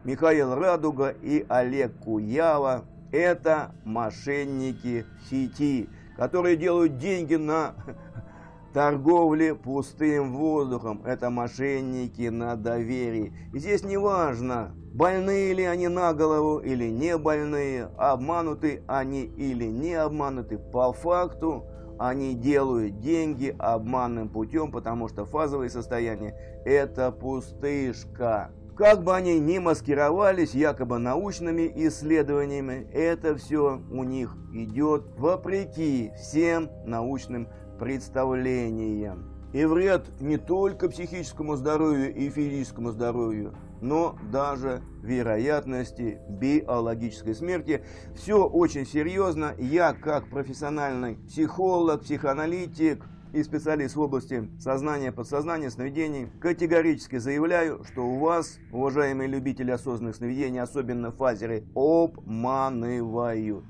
Михаил 0.05 0.55
Радуга 0.55 1.11
и 1.23 1.45
Олег 1.49 1.93
Куява– 2.01 2.87
это 3.13 3.75
мошенники 3.85 5.05
сети, 5.29 5.89
которые 6.17 6.57
делают 6.57 6.99
деньги 6.99 7.37
на 7.37 7.75
торговле 8.73 9.55
пустым 9.55 10.33
воздухом. 10.33 11.03
Это 11.05 11.31
мошенники 11.31 12.29
на 12.29 12.57
доверии. 12.57 13.33
И 13.53 13.59
здесь 13.61 13.85
не 13.85 13.97
важно, 13.97 14.75
больные 14.93 15.55
ли 15.55 15.63
они 15.63 15.87
на 15.87 16.13
голову 16.15 16.59
или 16.59 16.91
не 16.91 17.17
больные, 17.17 17.85
обмануты 17.97 18.83
они 18.89 19.23
или 19.23 19.67
не 19.67 19.95
обмануты. 19.95 20.59
По 20.59 20.93
факту 20.93 21.65
они 22.09 22.35
делают 22.35 22.99
деньги 22.99 23.55
обманным 23.59 24.29
путем, 24.29 24.73
потому 24.73 25.09
что 25.09 25.25
фазовое 25.25 25.69
состояние– 25.69 26.35
это 26.65 27.13
пустышка. 27.13 28.51
Как 28.77 29.05
бы 29.05 29.15
они 29.15 29.39
ни 29.39 29.59
маскировались 29.59 30.53
якобы 30.53 30.99
научными 30.99 31.71
исследованиями, 31.87 32.89
это 32.93 33.37
все 33.37 33.81
у 33.91 34.03
них 34.03 34.37
идет 34.53 35.05
вопреки 35.17 36.11
всем 36.17 36.71
научным 36.85 37.47
представлениям. 37.79 39.31
И 39.53 39.65
вред 39.65 40.07
не 40.21 40.39
только 40.39 40.89
психическому 40.89 41.55
здоровью 41.55 42.13
и 42.13 42.31
физическому 42.31 42.91
здоровью, 42.91 43.55
но 43.83 44.17
даже 44.31 44.83
вероятности 45.03 46.21
биологической 46.31 47.35
смерти. 47.35 47.85
Все 48.15 48.47
очень 48.47 48.87
серьезно. 48.87 49.55
Я, 49.59 49.93
как 49.93 50.31
профессиональный 50.31 51.17
психолог, 51.27 52.03
психоаналитик, 52.03 53.05
и 53.33 53.43
специалист 53.43 53.97
в 53.97 54.01
области 54.01 54.49
сознания, 54.61 55.11
подсознания, 55.11 55.71
сновидений, 55.71 56.29
категорически 56.41 57.17
заявляю, 57.17 57.83
что 57.85 58.03
у 58.03 58.19
вас, 58.19 58.59
уважаемые 58.71 59.29
любители 59.29 59.71
осознанных 59.71 60.17
сновидений, 60.17 60.61
особенно 60.61 61.11
фазеры, 61.11 61.65
обманывают. 61.75 63.65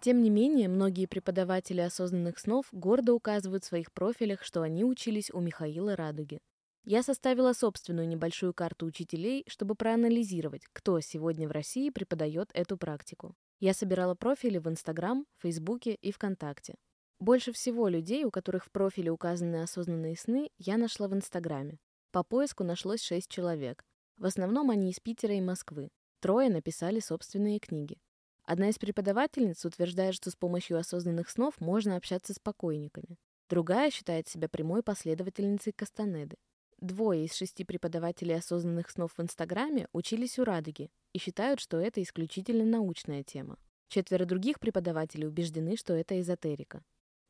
Тем 0.00 0.20
не 0.20 0.30
менее, 0.30 0.68
многие 0.68 1.06
преподаватели 1.06 1.80
осознанных 1.80 2.40
снов 2.40 2.66
гордо 2.72 3.14
указывают 3.14 3.62
в 3.62 3.68
своих 3.68 3.92
профилях, 3.92 4.42
что 4.42 4.62
они 4.62 4.84
учились 4.84 5.30
у 5.30 5.38
Михаила 5.38 5.94
Радуги. 5.94 6.40
Я 6.84 7.04
составила 7.04 7.52
собственную 7.52 8.08
небольшую 8.08 8.52
карту 8.52 8.86
учителей, 8.86 9.44
чтобы 9.46 9.76
проанализировать, 9.76 10.62
кто 10.72 10.98
сегодня 11.00 11.46
в 11.46 11.52
России 11.52 11.90
преподает 11.90 12.50
эту 12.54 12.76
практику. 12.76 13.36
Я 13.60 13.72
собирала 13.72 14.16
профили 14.16 14.58
в 14.58 14.68
Инстаграм, 14.68 15.24
Фейсбуке 15.38 15.94
и 15.94 16.10
ВКонтакте. 16.10 16.74
Больше 17.20 17.52
всего 17.52 17.86
людей, 17.86 18.24
у 18.24 18.32
которых 18.32 18.64
в 18.64 18.72
профиле 18.72 19.12
указаны 19.12 19.62
осознанные 19.62 20.16
сны, 20.16 20.50
я 20.58 20.76
нашла 20.76 21.06
в 21.06 21.14
Инстаграме. 21.14 21.78
По 22.10 22.24
поиску 22.24 22.64
нашлось 22.64 23.00
шесть 23.00 23.30
человек. 23.30 23.84
В 24.16 24.26
основном 24.26 24.70
они 24.70 24.90
из 24.90 24.98
Питера 24.98 25.34
и 25.34 25.40
Москвы. 25.40 25.90
Трое 26.18 26.50
написали 26.50 26.98
собственные 26.98 27.60
книги. 27.60 27.98
Одна 28.44 28.70
из 28.70 28.78
преподавательниц 28.78 29.64
утверждает, 29.64 30.16
что 30.16 30.32
с 30.32 30.34
помощью 30.34 30.78
осознанных 30.78 31.30
снов 31.30 31.60
можно 31.60 31.94
общаться 31.94 32.34
с 32.34 32.40
покойниками. 32.40 33.18
Другая 33.48 33.92
считает 33.92 34.26
себя 34.26 34.48
прямой 34.48 34.82
последовательницей 34.82 35.72
Кастанеды. 35.72 36.36
Двое 36.82 37.26
из 37.26 37.34
шести 37.34 37.62
преподавателей 37.62 38.34
осознанных 38.34 38.90
снов 38.90 39.12
в 39.16 39.22
Инстаграме 39.22 39.86
учились 39.92 40.40
у 40.40 40.44
Радуги 40.44 40.90
и 41.12 41.18
считают, 41.20 41.60
что 41.60 41.78
это 41.78 42.02
исключительно 42.02 42.64
научная 42.64 43.22
тема. 43.22 43.56
Четверо 43.86 44.24
других 44.24 44.58
преподавателей 44.58 45.28
убеждены, 45.28 45.76
что 45.76 45.94
это 45.94 46.20
эзотерика. 46.20 46.82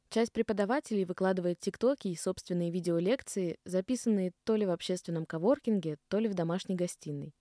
Часть 0.09 0.33
преподавателей 0.33 1.05
выкладывает 1.05 1.61
тиктоки 1.61 2.09
и 2.09 2.17
собственные 2.17 2.71
видеолекции, 2.71 3.59
записанные 3.67 4.33
то 4.45 4.57
ли 4.57 4.65
в 4.65 4.71
общественном 4.71 5.27
коворкинге, 5.27 5.99
то 6.09 6.19
ли 6.19 6.29
в 6.29 6.35
домашней 6.35 6.75
гостиной. 6.75 7.35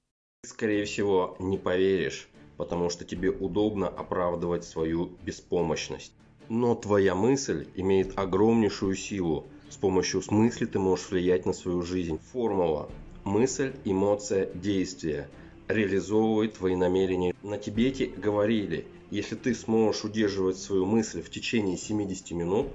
Скорее 0.46 0.84
всего, 0.84 1.38
не 1.40 1.58
поверишь, 1.58 2.28
потому 2.58 2.90
что 2.90 3.06
тебе 3.06 3.30
удобно 3.30 3.88
оправдывать 3.88 4.66
свою 4.66 5.18
беспомощность. 5.24 6.12
Но 6.50 6.76
твоя 6.76 7.16
мысль 7.16 7.70
имеет 7.76 8.20
огромнейшую 8.20 8.98
силу. 8.98 9.48
С 9.72 9.78
помощью 9.78 10.22
смысле 10.22 10.68
ты 10.68 10.80
можешь 10.80 11.10
влиять 11.12 11.46
на 11.46 11.54
свою 11.54 11.82
жизнь. 11.82 12.20
Формула. 12.34 12.90
Мысль, 13.24 13.72
эмоция, 13.86 14.54
действие. 14.54 15.30
Реализовывает 15.70 16.56
твои 16.56 16.76
намерения. 16.76 17.34
На 17.42 17.58
Тибете 17.58 18.08
говорили, 18.08 18.86
если 19.12 19.36
ты 19.36 19.56
сможешь 19.56 20.04
удерживать 20.04 20.58
свою 20.58 20.86
мысль 20.86 21.22
в 21.22 21.30
течение 21.30 21.78
70 21.78 22.32
минут, 22.32 22.68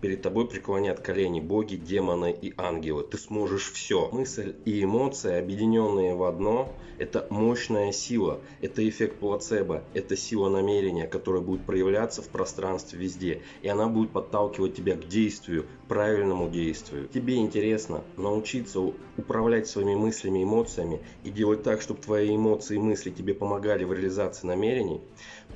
Перед 0.00 0.20
тобой 0.20 0.46
преклонят 0.46 1.00
колени 1.00 1.40
боги, 1.40 1.76
демоны 1.76 2.30
и 2.30 2.52
ангелы. 2.58 3.02
Ты 3.02 3.16
сможешь 3.16 3.72
все. 3.72 4.10
Мысль 4.12 4.54
и 4.66 4.84
эмоции, 4.84 5.38
объединенные 5.38 6.14
в 6.14 6.22
одно, 6.24 6.78
это 6.98 7.26
мощная 7.30 7.92
сила. 7.92 8.42
Это 8.60 8.86
эффект 8.86 9.20
плацебо. 9.20 9.88
Это 9.94 10.14
сила 10.16 10.50
намерения, 10.50 11.06
которая 11.06 11.42
будет 11.42 11.64
проявляться 11.64 12.20
в 12.20 12.30
пространстве 12.30 12.98
везде. 12.98 13.42
И 13.62 13.68
она 13.68 13.88
будет 13.88 14.12
подталкивать 14.12 14.74
тебя 14.74 14.96
к 14.96 15.06
действию, 15.06 15.70
правильному 15.88 16.50
действию. 16.50 17.08
Тебе 17.08 17.36
интересно 17.36 18.04
научиться 18.16 18.80
управлять 18.80 19.66
своими 19.66 19.94
мыслями 19.94 20.44
эмоциями 20.44 21.04
и 21.22 21.30
делать 21.30 21.62
так, 21.62 21.80
чтобы 21.80 22.00
твои 22.00 22.36
эмоции 22.36 22.76
и 22.76 22.80
мысли 22.80 23.10
тебе 23.10 23.34
помогали 23.34 23.84
в 23.84 23.92
реализации 23.92 24.46
намерений. 24.46 25.00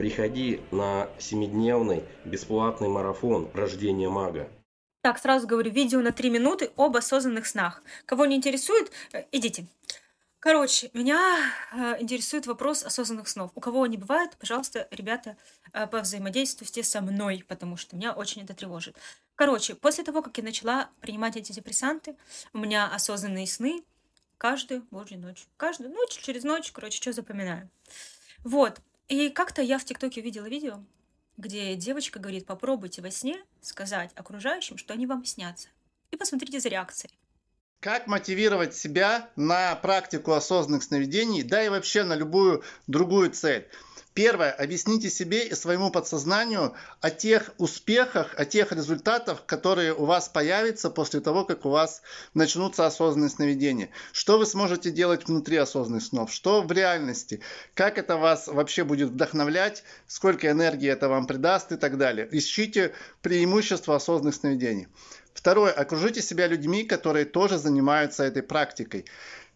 Приходи 0.01 0.63
на 0.71 1.11
семидневный 1.19 2.03
бесплатный 2.25 2.89
марафон 2.89 3.51
«Рождение 3.53 4.09
мага». 4.09 4.49
Так, 5.03 5.19
сразу 5.19 5.47
говорю, 5.47 5.71
видео 5.71 6.01
на 6.01 6.11
три 6.11 6.31
минуты 6.31 6.71
об 6.79 6.97
осознанных 6.97 7.47
снах. 7.47 7.83
Кого 8.07 8.25
не 8.25 8.35
интересует, 8.35 8.91
э, 9.13 9.25
идите. 9.31 9.67
Короче, 10.39 10.89
меня 10.95 11.21
э, 11.75 11.97
интересует 12.01 12.47
вопрос 12.47 12.83
осознанных 12.83 13.29
снов. 13.29 13.51
У 13.55 13.61
кого 13.61 13.83
они 13.83 13.99
бывают, 13.99 14.39
пожалуйста, 14.39 14.89
ребята, 14.91 15.37
э, 15.75 15.87
повзаимодействуйте 15.87 16.83
со 16.83 17.03
мной, 17.03 17.45
потому 17.47 17.77
что 17.77 17.95
меня 17.95 18.15
очень 18.15 18.43
это 18.43 18.55
тревожит. 18.55 18.97
Короче, 19.35 19.75
после 19.75 20.03
того, 20.03 20.23
как 20.23 20.39
я 20.39 20.45
начала 20.45 20.89
принимать 21.03 21.37
антидепрессанты, 21.37 22.17
у 22.55 22.59
меня 22.59 22.87
осознанные 22.87 23.47
сны 23.47 23.85
каждую 24.39 24.83
божью 24.91 25.19
ночь. 25.19 25.47
Каждую 25.59 25.91
ночь, 25.91 26.19
через 26.23 26.43
ночь, 26.43 26.73
короче, 26.73 26.97
что 26.97 27.13
запоминаю. 27.13 27.69
Вот. 28.45 28.81
И 29.11 29.29
как-то 29.29 29.61
я 29.61 29.79
в 29.79 29.85
ТикТоке 29.85 30.21
видела 30.21 30.47
видео, 30.47 30.85
где 31.37 31.75
девочка 31.75 32.21
говорит, 32.21 32.47
попробуйте 32.47 33.03
во 33.03 33.11
сне 33.11 33.43
сказать 33.61 34.13
окружающим, 34.15 34.79
что 34.79 34.95
они 34.95 35.05
вам 35.05 35.25
снятся. 35.25 35.69
И 36.13 36.17
посмотрите 36.17 36.61
за 36.61 36.69
реакцией. 36.69 37.13
Как 37.81 38.07
мотивировать 38.09 38.77
себя 38.77 39.31
на 39.37 39.75
практику 39.75 40.33
осознанных 40.33 40.83
сновидений, 40.83 41.43
да 41.43 41.65
и 41.65 41.71
вообще 41.71 42.05
на 42.05 42.15
любую 42.15 42.63
другую 42.87 43.31
цель. 43.31 43.71
Первое. 44.13 44.51
Объясните 44.51 45.09
себе 45.09 45.47
и 45.47 45.55
своему 45.55 45.91
подсознанию 45.91 46.75
о 47.01 47.11
тех 47.11 47.55
успехах, 47.57 48.35
о 48.37 48.45
тех 48.45 48.73
результатах, 48.73 49.47
которые 49.47 49.95
у 49.95 50.05
вас 50.05 50.29
появятся 50.29 50.91
после 50.91 51.21
того, 51.21 51.47
как 51.47 51.65
у 51.65 51.71
вас 51.71 52.03
начнутся 52.35 52.87
осознанные 52.87 53.31
сновидения. 53.31 53.89
Что 54.13 54.37
вы 54.37 54.45
сможете 54.45 54.91
делать 54.91 55.27
внутри 55.27 55.57
осознанных 55.57 56.03
снов, 56.03 56.31
что 56.31 56.61
в 56.61 56.71
реальности, 56.71 57.41
как 57.73 57.97
это 57.97 58.19
вас 58.19 58.47
вообще 58.47 58.85
будет 58.85 59.09
вдохновлять, 59.09 59.85
сколько 60.07 60.51
энергии 60.51 60.91
это 60.91 61.09
вам 61.09 61.27
придаст 61.27 61.73
и 61.73 61.77
так 61.77 61.97
далее. 61.97 62.29
Ищите 62.31 62.93
преимущества 63.23 63.97
осознанных 63.97 64.35
сновидений. 64.35 64.89
Второе. 65.41 65.73
Окружите 65.73 66.21
себя 66.21 66.49
людьми, 66.49 66.85
которые 66.85 67.25
тоже 67.25 67.57
занимаются 67.57 68.25
этой 68.25 68.43
практикой. 68.43 69.07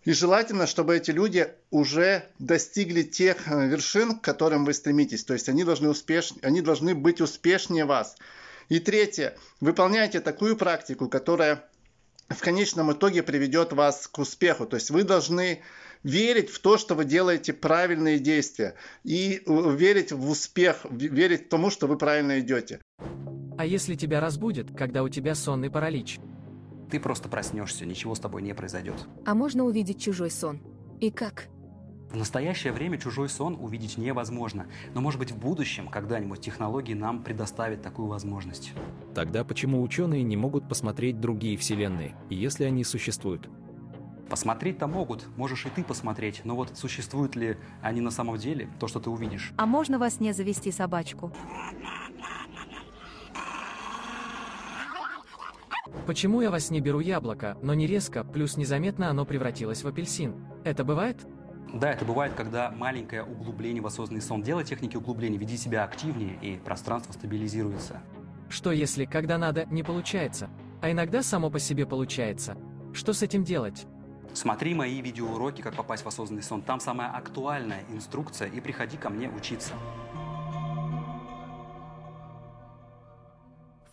И 0.04 0.14
желательно, 0.14 0.66
чтобы 0.66 0.96
эти 0.96 1.10
люди 1.10 1.48
уже 1.70 2.24
достигли 2.38 3.02
тех 3.02 3.46
э, 3.46 3.66
вершин, 3.66 4.18
к 4.18 4.22
которым 4.22 4.64
вы 4.64 4.72
стремитесь. 4.72 5.24
То 5.24 5.34
есть 5.34 5.50
они 5.50 5.62
должны, 5.62 5.90
успеш... 5.90 6.32
они 6.40 6.62
должны 6.62 6.94
быть 6.94 7.20
успешнее 7.20 7.84
вас. 7.84 8.16
И 8.70 8.78
третье. 8.80 9.36
Выполняйте 9.60 10.20
такую 10.20 10.56
практику, 10.56 11.10
которая 11.10 11.68
в 12.30 12.40
конечном 12.40 12.90
итоге 12.92 13.22
приведет 13.22 13.74
вас 13.74 14.08
к 14.08 14.18
успеху. 14.18 14.64
То 14.64 14.76
есть 14.76 14.88
вы 14.88 15.02
должны 15.04 15.62
верить 16.02 16.48
в 16.48 16.60
то, 16.60 16.78
что 16.78 16.94
вы 16.94 17.04
делаете 17.04 17.52
правильные 17.52 18.18
действия. 18.18 18.74
И 19.02 19.42
э, 19.44 19.76
верить 19.76 20.12
в 20.12 20.30
успех, 20.30 20.86
верить 20.90 21.50
тому, 21.50 21.68
что 21.68 21.86
вы 21.86 21.98
правильно 21.98 22.40
идете. 22.40 22.80
А 23.56 23.64
если 23.64 23.94
тебя 23.94 24.20
разбудят, 24.20 24.76
когда 24.76 25.02
у 25.02 25.08
тебя 25.08 25.34
сонный 25.34 25.70
паралич? 25.70 26.18
Ты 26.90 26.98
просто 26.98 27.28
проснешься, 27.28 27.86
ничего 27.86 28.14
с 28.14 28.20
тобой 28.20 28.42
не 28.42 28.54
произойдет. 28.54 29.06
А 29.24 29.34
можно 29.34 29.64
увидеть 29.64 30.02
чужой 30.02 30.30
сон? 30.30 30.60
И 31.00 31.10
как? 31.10 31.48
В 32.10 32.16
настоящее 32.16 32.72
время 32.72 32.98
чужой 32.98 33.28
сон 33.28 33.56
увидеть 33.60 33.98
невозможно, 33.98 34.66
но 34.94 35.00
может 35.00 35.18
быть 35.18 35.32
в 35.32 35.38
будущем 35.38 35.88
когда-нибудь 35.88 36.40
технологии 36.40 36.94
нам 36.94 37.22
предоставят 37.22 37.82
такую 37.82 38.08
возможность. 38.08 38.72
Тогда 39.14 39.44
почему 39.44 39.82
ученые 39.82 40.22
не 40.22 40.36
могут 40.36 40.68
посмотреть 40.68 41.20
другие 41.20 41.56
вселенные, 41.56 42.14
если 42.30 42.64
они 42.64 42.84
существуют? 42.84 43.48
Посмотреть-то 44.28 44.86
могут, 44.86 45.26
можешь 45.36 45.66
и 45.66 45.70
ты 45.70 45.84
посмотреть, 45.84 46.42
но 46.44 46.56
вот 46.56 46.76
существуют 46.76 47.36
ли 47.36 47.56
они 47.82 48.00
на 48.00 48.10
самом 48.10 48.36
деле, 48.36 48.68
то, 48.80 48.86
что 48.86 49.00
ты 49.00 49.10
увидишь? 49.10 49.52
А 49.56 49.66
можно 49.66 49.98
вас 49.98 50.20
не 50.20 50.32
завести 50.32 50.70
собачку? 50.70 51.32
Почему 56.06 56.40
я 56.42 56.50
во 56.50 56.60
сне 56.60 56.80
беру 56.80 57.00
яблоко, 57.00 57.56
но 57.62 57.74
не 57.74 57.86
резко, 57.86 58.24
плюс 58.24 58.56
незаметно 58.56 59.08
оно 59.08 59.24
превратилось 59.24 59.82
в 59.82 59.88
апельсин? 59.88 60.34
Это 60.64 60.84
бывает? 60.84 61.26
Да, 61.72 61.90
это 61.90 62.04
бывает, 62.04 62.34
когда 62.36 62.70
маленькое 62.70 63.24
углубление 63.24 63.82
в 63.82 63.86
осознанный 63.86 64.22
сон. 64.22 64.42
Делай 64.42 64.64
техники 64.64 64.96
углубления, 64.96 65.38
веди 65.38 65.56
себя 65.56 65.84
активнее, 65.84 66.38
и 66.40 66.56
пространство 66.56 67.12
стабилизируется. 67.12 68.00
Что 68.48 68.70
если, 68.70 69.06
когда 69.06 69.38
надо, 69.38 69.66
не 69.66 69.82
получается? 69.82 70.50
А 70.82 70.90
иногда 70.90 71.22
само 71.22 71.50
по 71.50 71.58
себе 71.58 71.86
получается. 71.86 72.56
Что 72.92 73.12
с 73.12 73.22
этим 73.22 73.42
делать? 73.42 73.86
Смотри 74.34 74.74
мои 74.74 75.00
видеоуроки 75.00 75.62
«Как 75.62 75.74
попасть 75.74 76.04
в 76.04 76.08
осознанный 76.08 76.42
сон». 76.42 76.60
Там 76.62 76.80
самая 76.80 77.10
актуальная 77.10 77.82
инструкция, 77.90 78.48
и 78.48 78.60
приходи 78.60 78.96
ко 78.96 79.08
мне 79.08 79.28
учиться. 79.28 79.72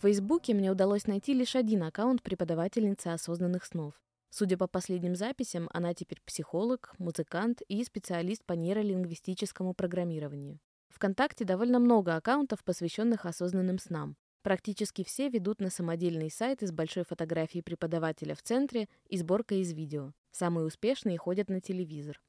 В 0.02 0.04
Фейсбуке 0.04 0.52
мне 0.52 0.68
удалось 0.68 1.06
найти 1.06 1.32
лишь 1.32 1.54
один 1.54 1.84
аккаунт 1.84 2.24
преподавательницы 2.24 3.06
осознанных 3.06 3.64
снов. 3.64 3.94
Судя 4.30 4.56
по 4.56 4.66
последним 4.66 5.14
записям, 5.14 5.70
она 5.72 5.94
теперь 5.94 6.20
психолог, 6.26 6.92
музыкант 6.98 7.62
и 7.68 7.84
специалист 7.84 8.44
по 8.44 8.54
нейролингвистическому 8.54 9.74
программированию. 9.74 10.58
Вконтакте 10.88 11.44
довольно 11.44 11.78
много 11.78 12.16
аккаунтов, 12.16 12.64
посвященных 12.64 13.26
осознанным 13.26 13.78
снам. 13.78 14.16
Практически 14.42 15.04
все 15.04 15.28
ведут 15.28 15.60
на 15.60 15.70
самодельный 15.70 16.32
сайт 16.32 16.62
с 16.62 16.72
большой 16.72 17.04
фотографией 17.04 17.62
преподавателя 17.62 18.34
в 18.34 18.42
центре 18.42 18.88
и 19.06 19.16
сборкой 19.16 19.60
из 19.60 19.72
видео. 19.72 20.14
Самые 20.32 20.66
успешные 20.66 21.16
ходят 21.16 21.48
на 21.48 21.60
телевизор. 21.60 22.20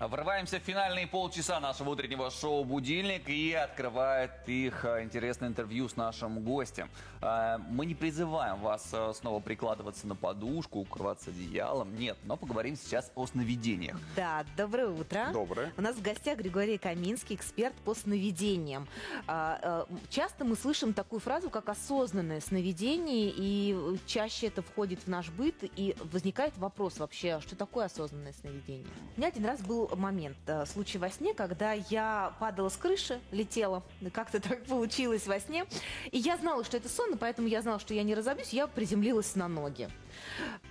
Врываемся 0.00 0.60
в 0.60 0.62
финальные 0.62 1.08
полчаса 1.08 1.58
нашего 1.58 1.90
утреннего 1.90 2.30
шоу 2.30 2.62
«Будильник» 2.62 3.28
и 3.28 3.52
открывает 3.52 4.30
их 4.46 4.84
э, 4.84 5.02
интересное 5.02 5.48
интервью 5.48 5.88
с 5.88 5.96
нашим 5.96 6.38
гостем. 6.44 6.88
Э, 7.20 7.58
мы 7.68 7.84
не 7.84 7.96
призываем 7.96 8.60
вас 8.60 8.90
э, 8.92 9.12
снова 9.16 9.40
прикладываться 9.40 10.06
на 10.06 10.14
подушку, 10.14 10.78
укрываться 10.78 11.30
одеялом, 11.30 11.98
нет, 11.98 12.16
но 12.22 12.36
поговорим 12.36 12.76
сейчас 12.76 13.10
о 13.16 13.26
сновидениях. 13.26 13.98
Да, 14.14 14.44
доброе 14.56 14.86
утро. 14.86 15.30
Доброе. 15.32 15.72
У 15.76 15.82
нас 15.82 15.96
в 15.96 16.02
гостях 16.02 16.38
Григорий 16.38 16.78
Каминский, 16.78 17.34
эксперт 17.34 17.74
по 17.84 17.92
сновидениям. 17.92 18.86
А, 19.26 19.84
часто 20.10 20.44
мы 20.44 20.54
слышим 20.54 20.92
такую 20.92 21.18
фразу, 21.18 21.50
как 21.50 21.68
осознанное 21.68 22.40
сновидение, 22.40 23.32
и 23.34 23.98
чаще 24.06 24.46
это 24.46 24.62
входит 24.62 25.00
в 25.00 25.08
наш 25.08 25.28
быт, 25.30 25.56
и 25.74 25.96
возникает 26.12 26.56
вопрос 26.56 26.98
вообще, 26.98 27.40
что 27.40 27.56
такое 27.56 27.86
осознанное 27.86 28.32
сновидение? 28.32 28.86
У 29.16 29.20
меня 29.20 29.28
один 29.28 29.44
раз 29.44 29.60
был 29.60 29.87
момент, 29.96 30.36
э, 30.46 30.66
случай 30.66 30.98
во 30.98 31.10
сне, 31.10 31.34
когда 31.34 31.72
я 31.72 32.34
падала 32.40 32.68
с 32.68 32.76
крыши, 32.76 33.20
летела, 33.30 33.82
как-то 34.12 34.40
так 34.48 34.64
получилось 34.64 35.26
во 35.26 35.40
сне, 35.40 35.64
и 36.10 36.18
я 36.18 36.36
знала, 36.36 36.64
что 36.64 36.76
это 36.76 36.88
сон, 36.88 37.14
и 37.14 37.16
поэтому 37.16 37.48
я 37.48 37.62
знала, 37.62 37.78
что 37.78 37.94
я 37.94 38.02
не 38.02 38.14
разобьюсь, 38.14 38.52
я 38.52 38.66
приземлилась 38.66 39.34
на 39.34 39.48
ноги. 39.48 39.88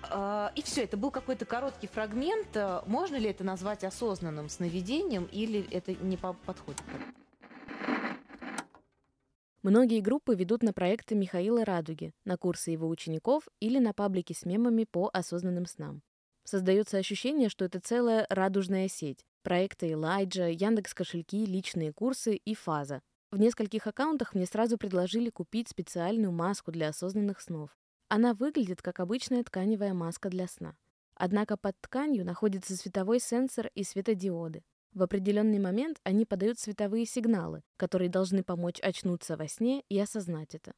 Э, 0.10 0.50
и 0.56 0.62
все, 0.62 0.84
это 0.84 0.98
был 0.98 1.12
какой-то 1.12 1.46
короткий 1.46 1.88
фрагмент. 1.88 2.56
Э, 2.56 2.82
можно 2.86 3.16
ли 3.16 3.30
это 3.30 3.44
назвать 3.44 3.84
осознанным 3.84 4.50
сновидением 4.50 5.28
или 5.32 5.68
это 5.72 5.94
не 5.94 6.18
подходит? 6.18 6.84
Многие 9.64 10.00
группы 10.00 10.34
ведут 10.34 10.64
на 10.64 10.72
проекты 10.72 11.14
Михаила 11.14 11.66
Радуги, 11.66 12.14
на 12.24 12.38
курсы 12.38 12.72
его 12.72 12.88
учеников 12.88 13.50
или 13.60 13.80
на 13.80 13.92
паблики 13.92 14.32
с 14.32 14.46
мемами 14.46 14.86
по 14.86 15.10
осознанным 15.12 15.66
снам. 15.66 16.02
Создается 16.50 16.98
ощущение, 16.98 17.50
что 17.50 17.66
это 17.66 17.82
целая 17.82 18.26
радужная 18.30 18.88
сеть. 18.88 19.26
Проекты 19.44 19.92
Элайджа, 19.92 20.48
Яндекс 20.48 20.94
кошельки, 20.94 21.46
личные 21.46 21.92
курсы 21.92 22.38
и 22.38 22.56
фаза. 22.56 23.02
В 23.32 23.38
нескольких 23.38 23.86
аккаунтах 23.86 24.34
мне 24.34 24.46
сразу 24.46 24.78
предложили 24.78 25.30
купить 25.30 25.68
специальную 25.68 26.32
маску 26.32 26.72
для 26.72 26.88
осознанных 26.88 27.42
снов. 27.42 27.78
Она 28.08 28.34
выглядит 28.34 28.82
как 28.82 29.02
обычная 29.02 29.44
тканевая 29.44 29.94
маска 29.94 30.30
для 30.30 30.48
сна. 30.48 30.78
Однако 31.16 31.58
под 31.58 31.76
тканью 31.82 32.24
находится 32.24 32.78
световой 32.78 33.20
сенсор 33.20 33.70
и 33.76 33.84
светодиоды. 33.84 34.64
В 34.94 35.04
определенный 35.04 35.60
момент 35.60 36.00
они 36.04 36.24
подают 36.26 36.60
световые 36.60 37.06
сигналы, 37.06 37.62
которые 37.76 38.08
должны 38.10 38.42
помочь 38.42 38.80
очнуться 38.80 39.36
во 39.36 39.50
сне 39.50 39.84
и 39.90 40.00
осознать 40.00 40.56
это. 40.56 40.72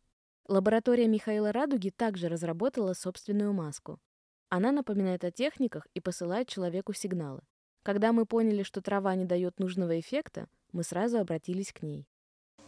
Лаборатория 0.47 1.07
Михаила 1.07 1.51
Радуги 1.51 1.91
также 1.91 2.27
разработала 2.27 2.93
собственную 2.93 3.53
маску. 3.53 3.99
Она 4.49 4.71
напоминает 4.71 5.23
о 5.23 5.31
техниках 5.31 5.87
и 5.93 5.99
посылает 5.99 6.47
человеку 6.47 6.93
сигналы. 6.93 7.41
Когда 7.83 8.11
мы 8.11 8.25
поняли, 8.25 8.63
что 8.63 8.81
трава 8.81 9.15
не 9.15 9.25
дает 9.25 9.59
нужного 9.59 9.99
эффекта, 9.99 10.47
мы 10.71 10.83
сразу 10.83 11.19
обратились 11.19 11.71
к 11.71 11.83
ней. 11.83 12.07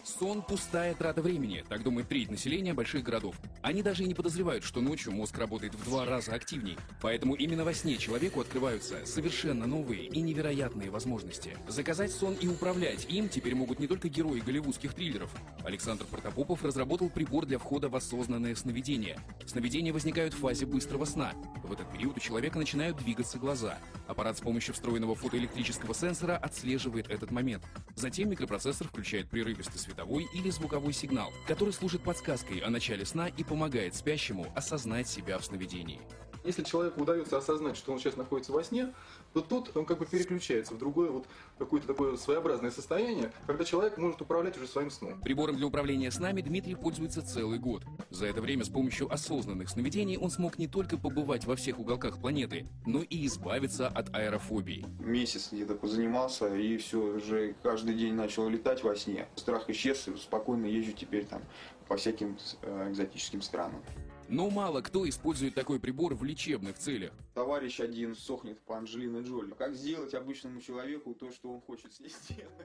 Сон– 0.04 0.42
пустая 0.48 0.96
трата 0.96 1.22
времени, 1.22 1.64
так 1.70 1.84
думает 1.84 2.08
треть 2.08 2.32
населения 2.32 2.74
больших 2.74 3.04
городов. 3.04 3.36
Они 3.62 3.84
даже 3.84 4.04
и 4.04 4.08
не 4.08 4.16
подозревают, 4.16 4.64
что 4.64 4.82
ночью 4.82 5.12
мозг 5.12 5.38
работает 5.38 5.76
в 5.76 5.84
два 5.86 6.06
раза 6.06 6.34
активней. 6.34 6.78
Поэтому 7.02 7.36
именно 7.36 7.64
во 7.64 7.74
сне 7.74 7.98
человеку 7.98 8.42
открываются 8.42 9.06
совершенно 9.06 9.68
новые 9.68 10.06
и 10.08 10.22
невероятные 10.22 10.90
возможности. 10.90 11.56
Заказать 11.68 12.12
сон 12.12 12.34
и 12.34 12.48
управлять 12.48 13.06
им 13.10 13.30
теперь 13.30 13.54
могут 13.54 13.80
не 13.80 13.86
только 13.86 14.10
герои 14.10 14.40
голливудских 14.40 14.96
триллеров. 14.96 15.30
Александр 15.64 16.06
Протопопов 16.06 16.64
разработал 16.64 17.10
прибор 17.10 17.46
для 17.46 17.60
входа 17.60 17.88
в 17.88 17.96
осознанное 17.96 18.56
сновидение. 18.56 19.20
Сновидения 19.46 19.94
возникают 19.94 20.34
в 20.34 20.40
фазе 20.40 20.66
быстрого 20.66 21.06
сна. 21.06 21.34
В 21.64 21.72
этот 21.72 21.92
период 21.92 22.18
у 22.18 22.20
человека 22.20 22.58
начинают 22.58 22.98
двигаться 22.98 23.38
глаза. 23.38 23.78
Аппарат 24.08 24.38
с 24.38 24.42
помощью 24.42 24.74
встроенного 24.74 25.14
фотоэлектрического 25.14 25.94
сенсора 25.94 26.38
отслеживает 26.38 27.10
этот 27.10 27.30
момент. 27.30 27.64
Затем 27.96 28.30
микропроцессор 28.30 28.88
включает 28.88 29.30
прерывистый 29.30 29.80
световой 29.92 30.28
или 30.34 30.50
звуковой 30.50 30.94
сигнал, 30.94 31.34
который 31.48 31.74
служит 31.74 32.02
подсказкой 32.02 32.60
о 32.60 32.70
начале 32.70 33.06
сна 33.06 33.28
и 33.28 33.44
помогает 33.44 33.96
спящему 33.96 34.48
осознать 34.56 35.08
себя 35.08 35.38
в 35.38 35.46
сновидении. 35.46 36.00
Если 36.44 36.64
человеку 36.64 37.02
удается 37.02 37.38
осознать, 37.38 37.78
что 37.78 37.92
он 37.94 38.00
сейчас 38.00 38.18
находится 38.18 38.52
во 38.52 38.64
сне, 38.64 38.94
то 39.34 39.42
тут 39.42 39.76
он 39.76 39.86
как 39.86 40.00
бы 40.00 40.06
переключается 40.06 40.74
в 40.74 40.78
другое 40.78 41.12
вот 41.12 41.26
какое-то 41.58 41.88
такое 41.88 42.18
своеобразное 42.18 42.72
состояние, 42.72 43.32
когда 43.46 43.64
человек 43.64 43.98
может 43.98 44.22
управлять 44.22 44.58
уже 44.58 44.68
своим 44.68 44.90
сном. 44.90 45.22
Прибором 45.22 45.58
для 45.58 45.68
управления 45.68 46.12
снами 46.12 46.42
Дмитрий 46.42 46.76
пользуется 46.76 47.22
целый 47.22 47.60
год. 47.60 47.84
За 48.10 48.26
это 48.26 48.42
время 48.42 48.64
с 48.64 48.70
помощью 48.70 49.12
осознанных 49.12 49.70
сновидений 49.70 50.18
он 50.18 50.32
смог 50.32 50.58
не 50.58 50.68
только 50.68 50.98
побывать 50.98 51.46
во 51.46 51.56
всех 51.56 51.80
уголках 51.80 52.20
планеты, 52.20 52.68
но 52.86 53.02
и 53.02 53.26
избавиться 53.28 53.88
от 53.88 54.14
аэрофобии. 54.16 54.86
Месяц 55.00 55.50
где-то 55.52 55.76
позанимался 55.76 56.56
и 56.56 56.78
все, 56.78 56.98
уже 56.98 57.56
каждый 57.62 57.96
день 57.96 58.14
начал 58.16 58.50
летать 58.50 58.84
во 58.84 58.96
сне. 58.96 59.28
Страх 59.36 59.70
исчез, 59.70 60.08
и 60.08 60.16
спокойно 60.16 60.66
езжу 60.66 60.92
теперь 60.94 61.26
там 61.26 61.42
по 61.88 61.98
всяким 61.98 62.38
э, 62.62 62.90
экзотическим 62.90 63.42
странам. 63.42 63.84
Но 64.32 64.50
мало 64.50 64.80
кто 64.80 65.08
использует 65.08 65.56
такой 65.56 65.78
прибор 65.78 66.16
в 66.16 66.24
лечебных 66.24 66.78
целях. 66.78 67.12
Товарищ 67.34 67.82
один 67.82 68.16
сохнет 68.16 68.62
по 68.62 68.78
Анджелине 68.78 69.24
Джоли. 69.24 69.54
Как 69.58 69.76
сделать 69.76 70.14
обычному 70.14 70.62
человеку 70.62 71.14
то, 71.14 71.30
что 71.34 71.52
он 71.52 71.60
хочет 71.60 71.94
с 71.94 72.00
ней 72.00 72.10
сделать? 72.10 72.56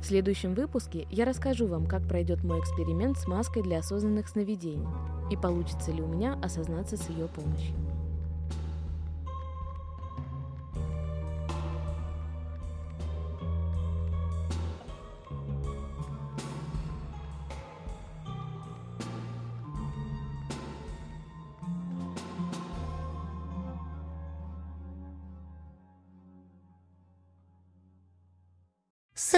В 0.00 0.04
следующем 0.04 0.54
выпуске 0.54 1.08
я 1.10 1.24
расскажу 1.24 1.66
вам, 1.66 1.88
как 1.88 2.06
пройдет 2.06 2.44
мой 2.44 2.60
эксперимент 2.60 3.18
с 3.18 3.26
маской 3.26 3.64
для 3.64 3.78
осознанных 3.78 4.28
сновидений 4.28 4.86
и 5.28 5.36
получится 5.36 5.90
ли 5.90 6.00
у 6.00 6.06
меня 6.06 6.38
осознаться 6.40 6.96
с 6.96 7.08
ее 7.08 7.26
помощью. 7.26 7.74